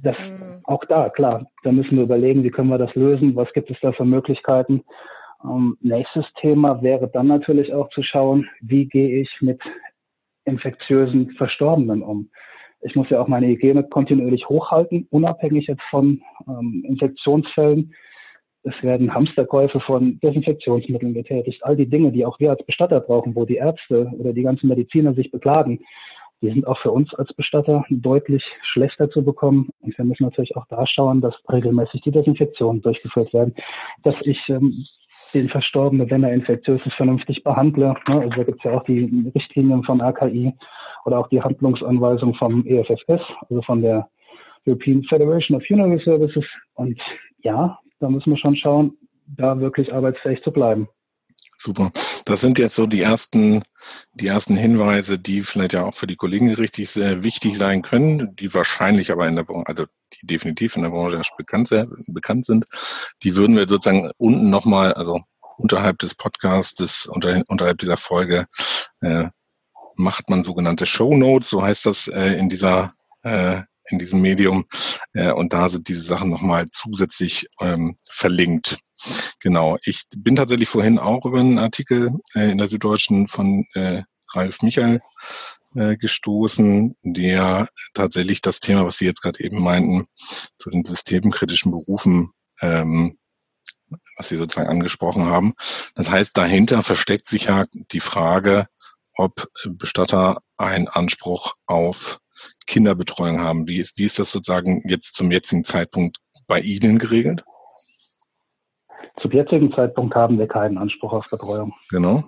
Das, 0.03 0.17
mhm. 0.19 0.61
Auch 0.65 0.85
da, 0.85 1.09
klar, 1.09 1.47
da 1.63 1.73
müssen 1.73 1.97
wir 1.97 2.05
überlegen, 2.05 2.45
wie 2.45 2.51
können 2.51 2.69
wir 2.69 2.79
das 2.79 2.95
lösen, 2.95 3.35
was 3.35 3.53
gibt 3.53 3.71
es 3.71 3.79
da 3.81 3.93
für 3.93 4.05
Möglichkeiten. 4.05 4.85
Ähm, 5.45 5.77
nächstes 5.81 6.27
Thema 6.41 6.83
wäre 6.83 7.09
dann 7.09 7.27
natürlich 7.27 7.73
auch 7.73 7.89
zu 7.91 8.03
schauen, 8.03 8.49
wie 8.61 8.87
gehe 8.87 9.21
ich 9.21 9.31
mit 9.41 9.61
infektiösen 10.45 11.33
Verstorbenen 11.33 12.03
um. 12.03 12.31
Ich 12.83 12.95
muss 12.95 13.11
ja 13.11 13.21
auch 13.21 13.29
meine 13.29 13.49
Hygiene 13.49 13.83
kontinuierlich 13.83 14.49
hochhalten, 14.49 15.07
unabhängig 15.11 15.67
jetzt 15.67 15.83
von 15.91 16.23
ähm, 16.47 16.85
Infektionsfällen. 16.87 17.93
Es 18.67 18.83
werden 18.83 19.15
Hamsterkäufe 19.15 19.79
von 19.79 20.19
Desinfektionsmitteln 20.21 21.15
getätigt. 21.15 21.65
All 21.65 21.77
die 21.77 21.89
Dinge, 21.89 22.11
die 22.11 22.27
auch 22.27 22.41
wir 22.41 22.51
als 22.51 22.65
Bestatter 22.67 22.99
brauchen, 22.99 23.37
wo 23.37 23.45
die 23.45 23.57
Ärzte 23.57 24.11
oder 24.19 24.33
die 24.33 24.43
ganzen 24.43 24.69
Mediziner 24.69 25.15
sich 25.15 25.31
beklagen, 25.31 25.81
die 26.43 26.51
sind 26.51 26.67
auch 26.67 26.79
für 26.81 26.91
uns 26.91 27.15
als 27.15 27.33
Bestatter 27.33 27.85
deutlich 27.89 28.45
schlechter 28.63 29.09
zu 29.09 29.25
bekommen. 29.25 29.71
Und 29.81 29.97
wir 29.97 30.05
müssen 30.05 30.25
natürlich 30.25 30.57
auch 30.57 30.67
da 30.69 30.85
schauen, 30.87 31.21
dass 31.21 31.35
regelmäßig 31.51 32.03
die 32.03 32.11
Desinfektionen 32.11 32.83
durchgeführt 32.83 33.33
werden, 33.33 33.55
dass 34.03 34.17
ich 34.23 34.39
ähm, 34.49 34.85
den 35.33 35.49
Verstorbenen, 35.49 36.11
wenn 36.11 36.25
er 36.25 36.35
infektiös 36.35 36.81
ist, 36.85 36.95
vernünftig 36.95 37.45
behandle. 37.45 37.95
Ne? 38.09 38.21
Also 38.21 38.31
da 38.31 38.43
gibt 38.43 38.59
es 38.59 38.65
ja 38.65 38.77
auch 38.77 38.85
die 38.85 39.31
Richtlinien 39.35 39.85
vom 39.85 40.01
RKI 40.01 40.53
oder 41.05 41.21
auch 41.21 41.29
die 41.29 41.41
Handlungsanweisung 41.41 42.35
vom 42.35 42.67
EFSS, 42.67 43.23
also 43.49 43.63
von 43.63 43.81
der 43.81 44.09
European 44.67 45.05
Federation 45.05 45.57
of 45.57 45.65
Funeral 45.65 46.01
Services. 46.01 46.45
Und 46.75 47.01
ja, 47.43 47.79
da 48.01 48.09
müssen 48.09 48.31
wir 48.31 48.39
schon 48.39 48.57
schauen, 48.57 48.97
da 49.27 49.59
wirklich 49.59 49.93
arbeitsfähig 49.93 50.43
zu 50.43 50.53
bleiben. 50.53 50.89
Super. 51.59 51.91
Das 52.25 52.41
sind 52.41 52.59
jetzt 52.59 52.75
so 52.75 52.87
die 52.87 53.01
ersten, 53.01 53.63
die 54.13 54.27
ersten 54.27 54.57
Hinweise, 54.57 55.19
die 55.19 55.43
vielleicht 55.43 55.73
ja 55.73 55.85
auch 55.85 55.95
für 55.95 56.07
die 56.07 56.17
Kollegen 56.17 56.53
richtig 56.53 56.91
sehr 56.91 57.25
wichtig 57.25 57.57
sein 57.57 57.83
können, 57.83 58.37
die 58.37 58.53
wahrscheinlich 58.55 59.11
aber 59.11 59.27
in 59.27 59.37
der 59.37 59.45
Branche, 59.45 59.67
also 59.67 59.85
die 60.13 60.27
definitiv 60.27 60.77
in 60.77 60.83
der 60.83 60.91
Branche 60.91 61.21
bekannt, 61.37 61.71
bekannt 62.09 62.47
sind. 62.47 62.67
Die 63.23 63.37
würden 63.37 63.57
wir 63.57 63.67
sozusagen 63.69 64.11
unten 64.19 64.51
nochmal, 64.51 64.93
also 64.95 65.21
unterhalb 65.57 65.99
des 65.99 66.15
Podcasts, 66.15 67.07
unter, 67.07 67.43
unterhalb 67.49 67.79
dieser 67.79 67.97
Folge, 67.97 68.47
äh, 69.01 69.29
macht 69.95 70.29
man 70.29 70.45
sogenannte 70.45 70.85
Show 70.85 71.17
Notes, 71.17 71.49
so 71.49 71.63
heißt 71.63 71.87
das 71.87 72.09
äh, 72.09 72.35
in 72.35 72.51
dieser 72.51 72.95
äh, 73.23 73.63
in 73.89 73.99
diesem 73.99 74.21
Medium. 74.21 74.67
Äh, 75.13 75.33
und 75.33 75.53
da 75.53 75.69
sind 75.69 75.89
diese 75.89 76.03
Sachen 76.03 76.31
nochmal 76.31 76.67
zusätzlich 76.73 77.47
ähm, 77.61 77.97
verlinkt. 78.11 78.79
Genau. 79.41 79.79
Ich 79.85 80.05
bin 80.17 80.37
tatsächlich 80.37 80.69
vorhin 80.69 80.99
auch 80.99 81.25
über 81.25 81.41
einen 81.41 81.59
Artikel 81.59 82.11
äh, 82.35 82.51
in 82.51 82.59
der 82.59 82.69
Süddeutschen 82.69 83.29
von 83.29 83.65
äh, 83.75 84.03
Ralf 84.35 84.63
Michael 84.63 85.01
äh, 85.75 85.97
gestoßen, 85.97 86.97
der 87.03 87.69
tatsächlich 87.95 88.41
das 88.41 88.61
Thema, 88.61 88.87
was 88.87 88.99
Sie 88.99 89.05
jetzt 89.05 89.23
gerade 89.23 89.43
eben 89.43 89.63
meinten, 89.63 90.07
zu 90.59 90.71
den 90.71 90.85
systemkritischen 90.85 91.71
Berufen 91.71 92.33
ähm, 92.63 93.19
was 94.17 94.29
Sie 94.29 94.37
sozusagen 94.37 94.69
angesprochen 94.69 95.27
haben. 95.27 95.55
Das 95.95 96.11
heißt, 96.11 96.37
dahinter 96.37 96.83
versteckt 96.83 97.29
sich 97.29 97.45
ja 97.45 97.67
die 97.73 98.01
Frage, 98.01 98.67
ob 99.15 99.49
Bestatter 99.69 100.43
einen 100.57 100.89
Anspruch 100.89 101.55
auf 101.67 102.21
Kinderbetreuung 102.67 103.41
haben. 103.41 103.69
Wie 103.69 103.81
ist, 103.81 103.99
wie 103.99 104.05
ist 104.05 104.19
das 104.19 104.33
sozusagen 104.33 104.83
jetzt 104.87 105.15
zum 105.15 105.31
jetzigen 105.31 105.65
Zeitpunkt 105.65 106.19
bei 106.47 106.61
Ihnen 106.61 106.99
geregelt? 106.99 107.45
Zum 109.21 109.31
jetzigen 109.33 109.73
Zeitpunkt 109.73 110.15
haben 110.15 110.39
wir 110.39 110.47
keinen 110.47 110.79
Anspruch 110.79 111.13
auf 111.13 111.25
Betreuung. 111.31 111.73
Genau. 111.91 112.25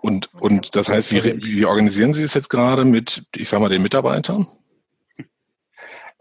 Und, 0.00 0.28
und 0.40 0.76
das 0.76 0.88
heißt, 0.88 1.12
wie, 1.12 1.44
wie 1.44 1.64
organisieren 1.64 2.12
Sie 2.12 2.22
es 2.22 2.34
jetzt 2.34 2.50
gerade 2.50 2.84
mit, 2.84 3.24
ich 3.34 3.48
sag 3.48 3.60
mal, 3.60 3.70
den 3.70 3.82
Mitarbeitern? 3.82 4.46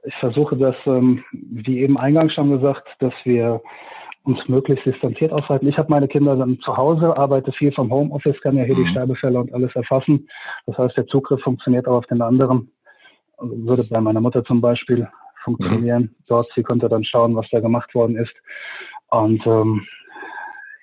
Ich 0.06 0.16
versuche 0.20 0.58
das, 0.58 0.76
ähm, 0.86 1.24
wie 1.32 1.80
eben 1.80 1.98
eingangs 1.98 2.34
schon 2.34 2.50
gesagt, 2.50 2.88
dass 3.00 3.14
wir 3.24 3.62
uns 4.24 4.40
möglichst 4.48 4.86
distanziert 4.86 5.32
aufhalten. 5.32 5.68
Ich 5.68 5.78
habe 5.78 5.90
meine 5.90 6.08
Kinder 6.08 6.36
dann 6.36 6.60
zu 6.62 6.76
Hause, 6.78 7.18
arbeite 7.18 7.52
viel 7.52 7.74
vom 7.74 7.92
Homeoffice, 7.92 8.40
kann 8.42 8.58
ja 8.58 8.64
hier 8.64 8.76
mhm. 8.76 8.86
die 8.86 8.90
Sterbefälle 8.92 9.40
und 9.40 9.54
alles 9.54 9.76
erfassen. 9.76 10.30
Das 10.66 10.78
heißt, 10.78 10.96
der 10.96 11.08
Zugriff 11.08 11.42
funktioniert 11.42 11.88
auch 11.88 11.98
auf 11.98 12.06
den 12.08 12.22
anderen 12.22 12.72
würde 13.40 13.84
bei 13.84 14.00
meiner 14.02 14.22
Mutter 14.22 14.44
zum 14.44 14.62
Beispiel 14.62 15.08
funktionieren. 15.44 16.04
Mhm. 16.04 16.16
Dort, 16.28 16.50
sie 16.56 16.64
konnte 16.64 16.90
dann 16.90 17.04
schauen, 17.04 17.36
was 17.36 17.48
da 17.52 17.60
gemacht 17.60 17.94
worden 17.94 18.18
ist. 18.18 18.34
Und 19.10 19.46
ähm, 19.46 19.86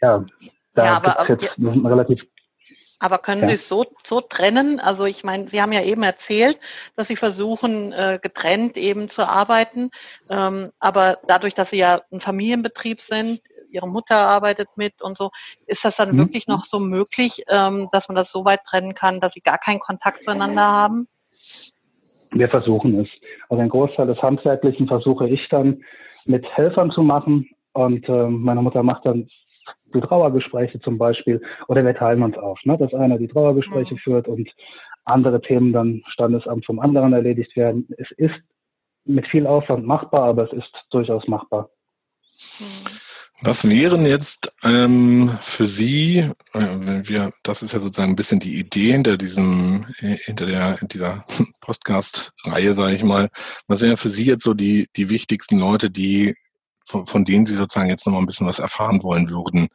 ja, 0.02 0.24
da 0.74 0.84
ja, 0.84 0.96
aber, 0.96 1.28
jetzt, 1.28 1.50
ja. 1.56 1.72
relativ 1.72 2.22
aber 3.02 3.16
können 3.18 3.40
ja. 3.40 3.48
Sie 3.48 3.54
es 3.54 3.66
so, 3.66 3.86
so 4.04 4.20
trennen? 4.20 4.78
Also 4.78 5.06
ich 5.06 5.24
meine, 5.24 5.48
Sie 5.48 5.60
haben 5.62 5.72
ja 5.72 5.82
eben 5.82 6.02
erzählt, 6.02 6.58
dass 6.96 7.08
Sie 7.08 7.16
versuchen, 7.16 7.92
äh, 7.92 8.18
getrennt 8.22 8.76
eben 8.76 9.08
zu 9.08 9.26
arbeiten. 9.26 9.90
Ähm, 10.28 10.70
aber 10.78 11.18
dadurch, 11.26 11.54
dass 11.54 11.70
Sie 11.70 11.78
ja 11.78 12.02
ein 12.12 12.20
Familienbetrieb 12.20 13.00
sind, 13.00 13.40
Ihre 13.70 13.88
Mutter 13.88 14.16
arbeitet 14.16 14.68
mit 14.76 15.00
und 15.00 15.16
so, 15.16 15.30
ist 15.66 15.82
das 15.82 15.96
dann 15.96 16.12
mhm. 16.12 16.18
wirklich 16.18 16.46
noch 16.46 16.66
so 16.66 16.78
möglich, 16.78 17.42
ähm, 17.48 17.88
dass 17.90 18.08
man 18.08 18.16
das 18.16 18.30
so 18.30 18.44
weit 18.44 18.64
trennen 18.64 18.94
kann, 18.94 19.18
dass 19.20 19.32
Sie 19.32 19.40
gar 19.40 19.58
keinen 19.58 19.80
Kontakt 19.80 20.22
zueinander 20.22 20.66
haben? 20.66 21.08
Wir 22.32 22.48
versuchen 22.48 22.98
es. 23.00 23.08
Also 23.48 23.62
ein 23.62 23.68
Großteil 23.68 24.06
des 24.06 24.22
Handwerklichen 24.22 24.86
versuche 24.86 25.28
ich 25.28 25.48
dann 25.48 25.82
mit 26.26 26.46
Helfern 26.56 26.90
zu 26.90 27.02
machen 27.02 27.48
und 27.72 28.08
äh, 28.08 28.28
meine 28.28 28.62
Mutter 28.62 28.82
macht 28.82 29.06
dann 29.06 29.28
die 29.92 30.00
Trauergespräche 30.00 30.80
zum 30.80 30.98
Beispiel 30.98 31.42
oder 31.68 31.84
wir 31.84 31.94
teilen 31.94 32.22
uns 32.22 32.38
auf, 32.38 32.58
ne? 32.64 32.76
dass 32.78 32.94
einer 32.94 33.18
die 33.18 33.28
Trauergespräche 33.28 33.94
mhm. 33.94 33.98
führt 33.98 34.28
und 34.28 34.48
andere 35.04 35.40
Themen 35.40 35.72
dann 35.72 36.02
Standesamt 36.06 36.66
vom 36.66 36.78
anderen 36.78 37.12
erledigt 37.12 37.56
werden. 37.56 37.88
Es 37.98 38.10
ist 38.12 38.34
mit 39.04 39.26
viel 39.26 39.46
Aufwand 39.46 39.84
machbar, 39.84 40.24
aber 40.24 40.44
es 40.44 40.52
ist 40.52 40.72
durchaus 40.90 41.26
machbar. 41.26 41.70
Mhm. 42.60 43.09
Was 43.42 43.66
wären 43.68 44.04
jetzt 44.04 44.52
ähm, 44.64 45.30
für 45.40 45.64
Sie, 45.64 46.18
äh, 46.18 46.32
wenn 46.52 47.08
wir, 47.08 47.32
das 47.42 47.62
ist 47.62 47.72
ja 47.72 47.78
sozusagen 47.78 48.12
ein 48.12 48.16
bisschen 48.16 48.38
die 48.38 48.58
Idee 48.58 48.92
hinter 48.92 49.16
diesem, 49.16 49.86
äh, 50.00 50.16
hinter 50.24 50.44
der, 50.44 50.76
dieser 50.82 51.24
Podcast-Reihe, 51.62 52.74
sage 52.74 52.94
ich 52.94 53.02
mal, 53.02 53.30
was 53.66 53.80
wären 53.80 53.96
für 53.96 54.10
Sie 54.10 54.26
jetzt 54.26 54.44
so 54.44 54.52
die, 54.52 54.88
die 54.94 55.08
wichtigsten 55.08 55.58
Leute, 55.58 55.90
die 55.90 56.34
von, 56.84 57.06
von 57.06 57.24
denen 57.24 57.46
Sie 57.46 57.54
sozusagen 57.54 57.88
jetzt 57.88 58.06
noch 58.06 58.12
mal 58.12 58.18
ein 58.18 58.26
bisschen 58.26 58.46
was 58.46 58.58
erfahren 58.58 59.02
wollen 59.02 59.30
würden, 59.30 59.68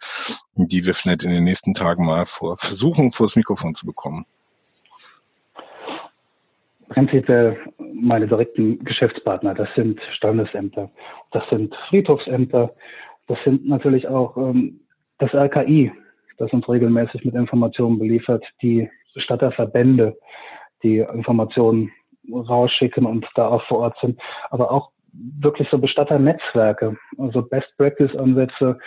die 0.53 0.85
wir 0.85 0.93
vielleicht 0.93 1.23
in 1.23 1.31
den 1.31 1.43
nächsten 1.43 1.73
Tagen 1.73 2.05
mal 2.05 2.27
vor, 2.27 2.57
versuchen, 2.57 3.11
vor 3.11 3.25
das 3.25 3.35
Mikrofon 3.35 3.73
zu 3.73 3.87
bekommen? 3.87 4.27
Prinzipiell 6.89 7.57
meine 7.79 8.27
direkten 8.27 8.83
Geschäftspartner, 8.85 9.55
das 9.55 9.69
sind 9.75 9.99
Standesämter, 10.15 10.91
das 11.31 11.43
sind 11.49 11.73
Friedhofsämter, 11.89 12.71
das 13.27 13.37
sind 13.43 13.67
natürlich 13.67 14.07
auch 14.07 14.37
ähm, 14.37 14.81
das 15.17 15.33
RKI, 15.33 15.91
das 16.37 16.51
uns 16.51 16.67
regelmäßig 16.67 17.23
mit 17.25 17.35
Informationen 17.35 17.99
beliefert, 17.99 18.43
die 18.61 18.89
Bestatterverbände, 19.13 20.17
die 20.83 20.99
Informationen 20.99 21.91
rausschicken 22.31 23.05
und 23.05 23.25
da 23.35 23.47
auch 23.47 23.63
vor 23.65 23.79
Ort 23.79 23.97
sind, 24.01 24.19
aber 24.49 24.71
auch 24.71 24.91
wirklich 25.13 25.69
so 25.69 25.77
Bestatternetzwerke, 25.77 26.97
also 27.17 27.41
Best 27.41 27.67
Practice 27.77 28.15
Ansätze, 28.15 28.77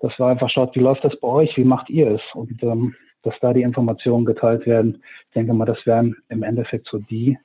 dass 0.00 0.18
wir 0.18 0.26
einfach 0.26 0.48
schaut, 0.48 0.74
wie 0.74 0.80
läuft 0.80 1.04
das 1.04 1.18
bei 1.20 1.28
euch, 1.28 1.56
wie 1.56 1.64
macht 1.64 1.90
ihr 1.90 2.10
es 2.12 2.22
und 2.34 2.62
ähm, 2.62 2.94
dass 3.22 3.34
da 3.40 3.52
die 3.52 3.62
Informationen 3.62 4.24
geteilt 4.24 4.66
werden. 4.66 5.02
Ich 5.28 5.34
denke 5.34 5.54
mal, 5.54 5.64
das 5.64 5.84
wären 5.86 6.14
im 6.28 6.42
Endeffekt 6.42 6.88
so 6.88 6.98
die, 6.98 7.38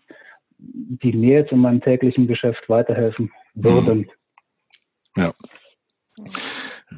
die 0.58 1.14
mir 1.14 1.40
jetzt 1.40 1.52
in 1.52 1.60
meinem 1.60 1.82
täglichen 1.82 2.28
Geschäft 2.28 2.68
weiterhelfen 2.68 3.32
würden. 3.56 4.10
Ja. 5.16 5.32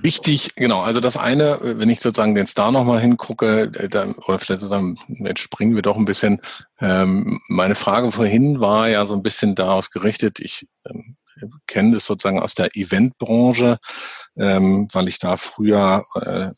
Wichtig, 0.04 0.56
genau. 0.56 0.82
Also 0.82 1.00
das 1.00 1.18
eine, 1.18 1.60
wenn 1.62 1.90
ich 1.90 2.00
sozusagen 2.00 2.34
den 2.34 2.48
Star 2.48 2.72
nochmal 2.72 3.00
hingucke, 3.00 3.72
äh, 3.76 3.88
dann, 3.88 4.14
oder 4.14 4.40
vielleicht 4.40 4.62
sozusagen, 4.62 4.98
jetzt 5.08 5.42
springen 5.42 5.76
wir 5.76 5.84
doch 5.84 5.98
ein 5.98 6.06
bisschen. 6.06 6.42
Ähm, 6.80 7.40
meine 7.48 7.76
Frage 7.76 8.12
vorhin 8.12 8.60
war 8.60 8.90
ja 8.90 9.06
so 9.06 9.14
ein 9.14 9.24
bisschen 9.24 9.54
darauf 9.54 9.90
gerichtet, 9.92 10.40
ich 10.40 10.68
ähm, 10.86 11.18
kenne 11.68 11.94
das 11.94 12.06
sozusagen 12.06 12.40
aus 12.40 12.56
der 12.56 12.76
Eventbranche, 12.76 13.78
ähm, 14.38 14.88
weil 14.94 15.08
ich 15.08 15.20
da 15.20 15.38
früher 15.38 16.06
äh, 16.16 16.52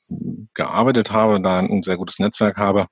gearbeitet 0.54 1.12
habe, 1.12 1.42
da 1.42 1.60
ein 1.60 1.84
sehr 1.84 1.98
gutes 1.98 2.20
Netzwerk 2.20 2.58
habe. 2.58 2.88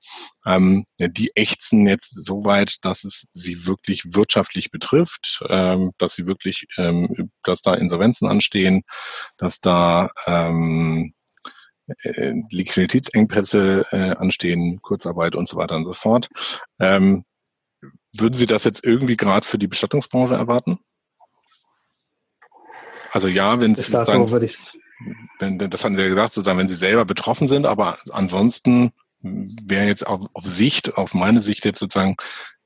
Ähm, 0.46 0.84
die 0.98 1.30
ächzen 1.34 1.86
jetzt 1.86 2.24
so 2.24 2.44
weit, 2.44 2.84
dass 2.84 3.04
es 3.04 3.26
sie 3.32 3.66
wirklich 3.66 4.14
wirtschaftlich 4.14 4.70
betrifft, 4.70 5.42
ähm, 5.48 5.92
dass 5.98 6.14
sie 6.14 6.26
wirklich, 6.26 6.66
ähm, 6.78 7.30
dass 7.42 7.62
da 7.62 7.74
Insolvenzen 7.74 8.28
anstehen, 8.28 8.82
dass 9.36 9.60
da 9.60 10.10
ähm, 10.26 11.14
äh, 12.02 12.34
Liquiditätsengpässe 12.50 13.84
äh, 13.90 14.10
anstehen, 14.16 14.80
Kurzarbeit 14.82 15.34
und 15.34 15.48
so 15.48 15.56
weiter 15.56 15.76
und 15.76 15.84
so 15.84 15.92
fort. 15.92 16.28
Ähm, 16.80 17.24
würden 18.12 18.34
Sie 18.34 18.46
das 18.46 18.64
jetzt 18.64 18.84
irgendwie 18.84 19.16
gerade 19.16 19.46
für 19.46 19.58
die 19.58 19.66
Bestattungsbranche 19.66 20.34
erwarten? 20.34 20.78
Also 23.12 23.28
ja, 23.28 23.60
wenn 23.60 23.74
Sie 23.74 23.82
sozusagen, 23.82 24.30
wenn, 25.38 25.58
das 25.58 25.84
hatten 25.84 25.94
Sie 25.94 26.02
ja 26.02 26.08
gesagt, 26.08 26.32
sozusagen, 26.32 26.58
wenn 26.58 26.68
Sie 26.68 26.74
selber 26.74 27.04
betroffen 27.04 27.46
sind, 27.46 27.66
aber 27.66 27.96
ansonsten 28.10 28.92
wäre 29.20 29.86
jetzt 29.86 30.06
auf, 30.06 30.26
auf 30.34 30.44
Sicht, 30.44 30.96
auf 30.96 31.14
meine 31.14 31.42
Sicht 31.42 31.64
jetzt 31.64 31.78
sozusagen, 31.78 32.16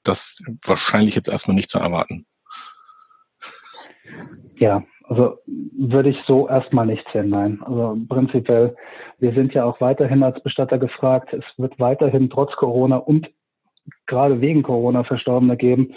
das 0.04 0.40
wahrscheinlich 0.64 1.16
jetzt 1.16 1.28
erstmal 1.28 1.56
nicht 1.56 1.68
zu 1.68 1.78
erwarten. 1.78 2.26
Ja, 4.56 4.84
also 5.08 5.38
würde 5.46 6.10
ich 6.10 6.16
so 6.26 6.48
erstmal 6.48 6.86
nicht 6.86 7.04
sehen, 7.12 7.28
nein. 7.28 7.60
Also 7.62 7.98
prinzipiell, 8.08 8.76
wir 9.18 9.34
sind 9.34 9.52
ja 9.52 9.64
auch 9.64 9.80
weiterhin 9.80 10.22
als 10.22 10.42
Bestatter 10.42 10.78
gefragt. 10.78 11.32
Es 11.32 11.44
wird 11.58 11.78
weiterhin 11.78 12.30
trotz 12.30 12.54
Corona 12.56 12.96
und 12.96 13.28
gerade 14.06 14.40
wegen 14.40 14.62
Corona 14.62 15.04
Verstorbene 15.04 15.56
geben. 15.56 15.94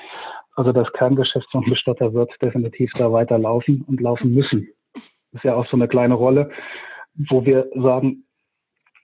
Also 0.60 0.74
das 0.74 0.92
Kerngeschäft 0.92 1.50
vom 1.52 1.64
Bestatter 1.64 2.14
wird 2.14 2.30
definitiv 2.42 2.92
da 2.98 3.14
weiterlaufen 3.14 3.86
und 3.88 4.02
laufen 4.02 4.36
müssen. 4.36 4.68
Das 4.94 5.04
ist 5.36 5.44
ja 5.46 5.56
auch 5.56 5.66
so 5.68 5.78
eine 5.78 5.88
kleine 5.88 6.16
Rolle, 6.16 6.50
wo 7.30 7.46
wir 7.46 7.70
sagen, 7.76 8.26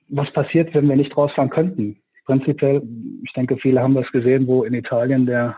was 0.10 0.30
passiert, 0.34 0.74
wenn 0.74 0.90
wir 0.90 0.98
nicht 0.98 1.16
rausfahren 1.16 1.50
könnten? 1.50 2.02
Prinzipiell, 2.26 2.82
ich 3.24 3.32
denke, 3.32 3.56
viele 3.56 3.82
haben 3.82 3.96
das 3.96 4.12
gesehen, 4.12 4.48
wo 4.48 4.66
in 4.66 4.74
Italien 4.74 5.28
der 5.28 5.56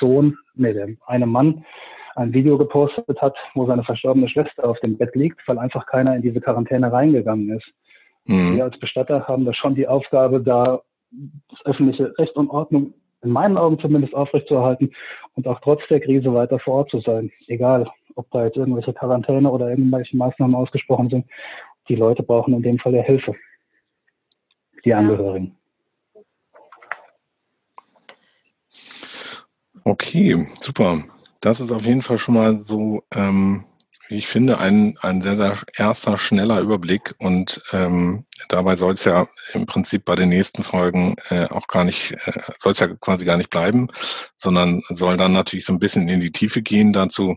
Sohn, 0.00 0.36
nee, 0.56 0.72
der 0.72 0.88
eine 1.06 1.26
Mann 1.26 1.64
ein 2.16 2.34
Video 2.34 2.58
gepostet 2.58 3.22
hat, 3.22 3.36
wo 3.54 3.66
seine 3.66 3.84
verstorbene 3.84 4.28
Schwester 4.28 4.68
auf 4.68 4.80
dem 4.80 4.98
Bett 4.98 5.14
liegt, 5.14 5.46
weil 5.46 5.60
einfach 5.60 5.86
keiner 5.86 6.16
in 6.16 6.22
diese 6.22 6.40
Quarantäne 6.40 6.90
reingegangen 6.90 7.56
ist. 7.56 7.70
Mhm. 8.24 8.56
Wir 8.56 8.64
als 8.64 8.80
Bestatter 8.80 9.28
haben 9.28 9.44
da 9.44 9.54
schon 9.54 9.76
die 9.76 9.86
Aufgabe, 9.86 10.40
da 10.40 10.80
das 11.50 11.64
öffentliche 11.66 12.18
Recht 12.18 12.34
und 12.34 12.50
Ordnung 12.50 12.94
in 13.22 13.30
meinen 13.30 13.58
Augen 13.58 13.78
zumindest 13.78 14.14
aufrechtzuerhalten 14.14 14.92
und 15.34 15.46
auch 15.46 15.60
trotz 15.60 15.80
der 15.88 16.00
Krise 16.00 16.32
weiter 16.32 16.58
vor 16.58 16.74
Ort 16.74 16.90
zu 16.90 17.00
sein. 17.00 17.30
Egal, 17.48 17.90
ob 18.16 18.30
da 18.30 18.44
jetzt 18.44 18.56
irgendwelche 18.56 18.92
Quarantäne 18.92 19.50
oder 19.50 19.70
irgendwelche 19.70 20.16
Maßnahmen 20.16 20.54
ausgesprochen 20.54 21.10
sind. 21.10 21.26
Die 21.88 21.96
Leute 21.96 22.22
brauchen 22.22 22.54
in 22.54 22.62
dem 22.62 22.78
Fall 22.78 22.94
ja 22.94 23.02
Hilfe. 23.02 23.34
Die 24.84 24.94
Angehörigen. 24.94 25.56
Okay, 29.84 30.46
super. 30.54 31.02
Das 31.40 31.60
ist 31.60 31.72
auf 31.72 31.86
jeden 31.86 32.02
Fall 32.02 32.18
schon 32.18 32.34
mal 32.34 32.58
so 32.58 33.02
ähm, 33.14 33.64
ich 34.10 34.26
finde, 34.26 34.58
ein, 34.58 34.98
ein 35.00 35.22
sehr, 35.22 35.36
sehr 35.36 35.58
erster, 35.76 36.18
schneller 36.18 36.60
Überblick 36.60 37.14
und 37.18 37.62
ähm, 37.72 38.24
dabei 38.48 38.74
soll 38.74 38.94
es 38.94 39.04
ja 39.04 39.28
im 39.52 39.66
Prinzip 39.66 40.04
bei 40.04 40.16
den 40.16 40.28
nächsten 40.28 40.64
Folgen 40.64 41.14
äh, 41.30 41.44
auch 41.46 41.68
gar 41.68 41.84
nicht, 41.84 42.12
äh, 42.26 42.32
soll 42.58 42.72
es 42.72 42.80
ja 42.80 42.88
quasi 42.88 43.24
gar 43.24 43.36
nicht 43.36 43.50
bleiben, 43.50 43.86
sondern 44.36 44.82
soll 44.88 45.16
dann 45.16 45.32
natürlich 45.32 45.64
so 45.64 45.72
ein 45.72 45.78
bisschen 45.78 46.08
in 46.08 46.20
die 46.20 46.32
Tiefe 46.32 46.60
gehen. 46.60 46.92
Dazu 46.92 47.36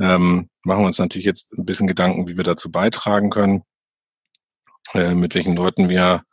ähm, 0.00 0.48
machen 0.62 0.82
wir 0.82 0.86
uns 0.86 0.98
natürlich 0.98 1.26
jetzt 1.26 1.52
ein 1.58 1.66
bisschen 1.66 1.88
Gedanken, 1.88 2.28
wie 2.28 2.36
wir 2.36 2.44
dazu 2.44 2.70
beitragen 2.70 3.30
können, 3.30 3.62
äh, 4.94 5.14
mit 5.14 5.34
welchen 5.34 5.56
Leuten 5.56 5.88
wir 5.88 6.24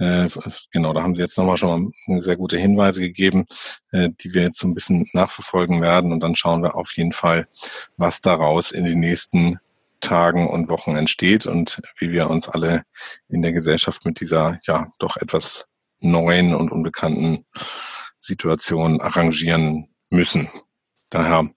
äh, 0.00 0.28
genau, 0.72 0.94
da 0.94 1.02
haben 1.02 1.14
Sie 1.14 1.20
jetzt 1.20 1.36
nochmal 1.36 1.58
schon 1.58 1.92
mal 2.06 2.22
sehr 2.22 2.36
gute 2.36 2.56
Hinweise 2.56 3.00
gegeben, 3.00 3.44
äh, 3.92 4.08
die 4.20 4.32
wir 4.32 4.42
jetzt 4.42 4.58
so 4.58 4.66
ein 4.66 4.74
bisschen 4.74 5.06
nachverfolgen 5.12 5.82
werden. 5.82 6.10
Und 6.10 6.20
dann 6.20 6.36
schauen 6.36 6.62
wir 6.62 6.74
auf 6.74 6.96
jeden 6.96 7.12
Fall, 7.12 7.46
was 7.98 8.22
daraus 8.22 8.70
in 8.70 8.86
den 8.86 8.98
nächsten 8.98 9.58
Tagen 10.00 10.48
und 10.48 10.70
Wochen 10.70 10.96
entsteht 10.96 11.46
und 11.46 11.82
wie 11.98 12.10
wir 12.10 12.30
uns 12.30 12.48
alle 12.48 12.84
in 13.28 13.42
der 13.42 13.52
Gesellschaft 13.52 14.06
mit 14.06 14.20
dieser 14.20 14.58
ja 14.62 14.90
doch 14.98 15.18
etwas 15.18 15.66
neuen 16.00 16.54
und 16.54 16.72
unbekannten 16.72 17.44
Situation 18.20 19.02
arrangieren 19.02 19.88
müssen. 20.08 20.48
Daher 21.10 21.50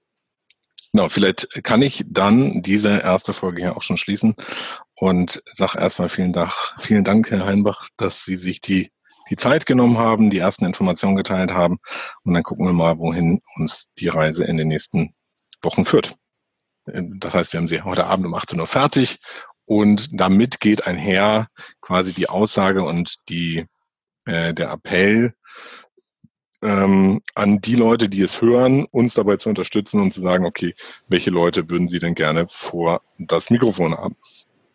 Genau, 0.95 1.09
vielleicht 1.09 1.63
kann 1.63 1.81
ich 1.81 2.05
dann 2.07 2.61
diese 2.61 2.99
erste 2.99 3.33
Folge 3.33 3.63
hier 3.63 3.75
auch 3.75 3.81
schon 3.81 3.97
schließen 3.97 4.35
und 5.03 5.43
sage 5.53 5.79
erstmal 5.79 6.07
vielen 6.07 6.31
Dank, 6.31 6.53
vielen 6.79 7.03
Dank, 7.03 7.29
Herr 7.29 7.45
Heinbach, 7.45 7.89
dass 7.97 8.23
Sie 8.23 8.37
sich 8.37 8.61
die, 8.61 8.89
die 9.29 9.35
Zeit 9.35 9.65
genommen 9.65 9.97
haben, 9.97 10.29
die 10.29 10.37
ersten 10.37 10.63
Informationen 10.63 11.17
geteilt 11.17 11.51
haben. 11.51 11.79
Und 12.23 12.33
dann 12.33 12.43
gucken 12.43 12.65
wir 12.65 12.71
mal, 12.71 12.99
wohin 12.99 13.41
uns 13.57 13.89
die 13.99 14.07
Reise 14.07 14.45
in 14.45 14.55
den 14.55 14.69
nächsten 14.69 15.13
Wochen 15.61 15.83
führt. 15.83 16.15
Das 16.85 17.33
heißt, 17.33 17.51
wir 17.51 17.59
haben 17.59 17.67
sie 17.67 17.81
heute 17.81 18.05
Abend 18.05 18.27
um 18.27 18.33
18 18.33 18.57
Uhr 18.57 18.67
fertig 18.67 19.19
und 19.65 20.07
damit 20.17 20.61
geht 20.61 20.87
einher 20.87 21.47
quasi 21.81 22.13
die 22.13 22.29
Aussage 22.29 22.85
und 22.85 23.27
die, 23.27 23.65
äh, 24.23 24.53
der 24.53 24.71
Appell, 24.71 25.33
ähm, 26.61 27.21
an 27.35 27.59
die 27.59 27.75
Leute, 27.75 28.07
die 28.07 28.21
es 28.21 28.41
hören, 28.41 28.85
uns 28.91 29.15
dabei 29.15 29.35
zu 29.35 29.49
unterstützen 29.49 29.99
und 29.99 30.13
zu 30.13 30.21
sagen, 30.21 30.45
okay, 30.45 30.73
welche 31.09 31.29
Leute 31.29 31.69
würden 31.69 31.89
Sie 31.89 31.99
denn 31.99 32.15
gerne 32.15 32.47
vor 32.47 33.01
das 33.17 33.49
Mikrofon 33.49 33.97
haben? 33.97 34.15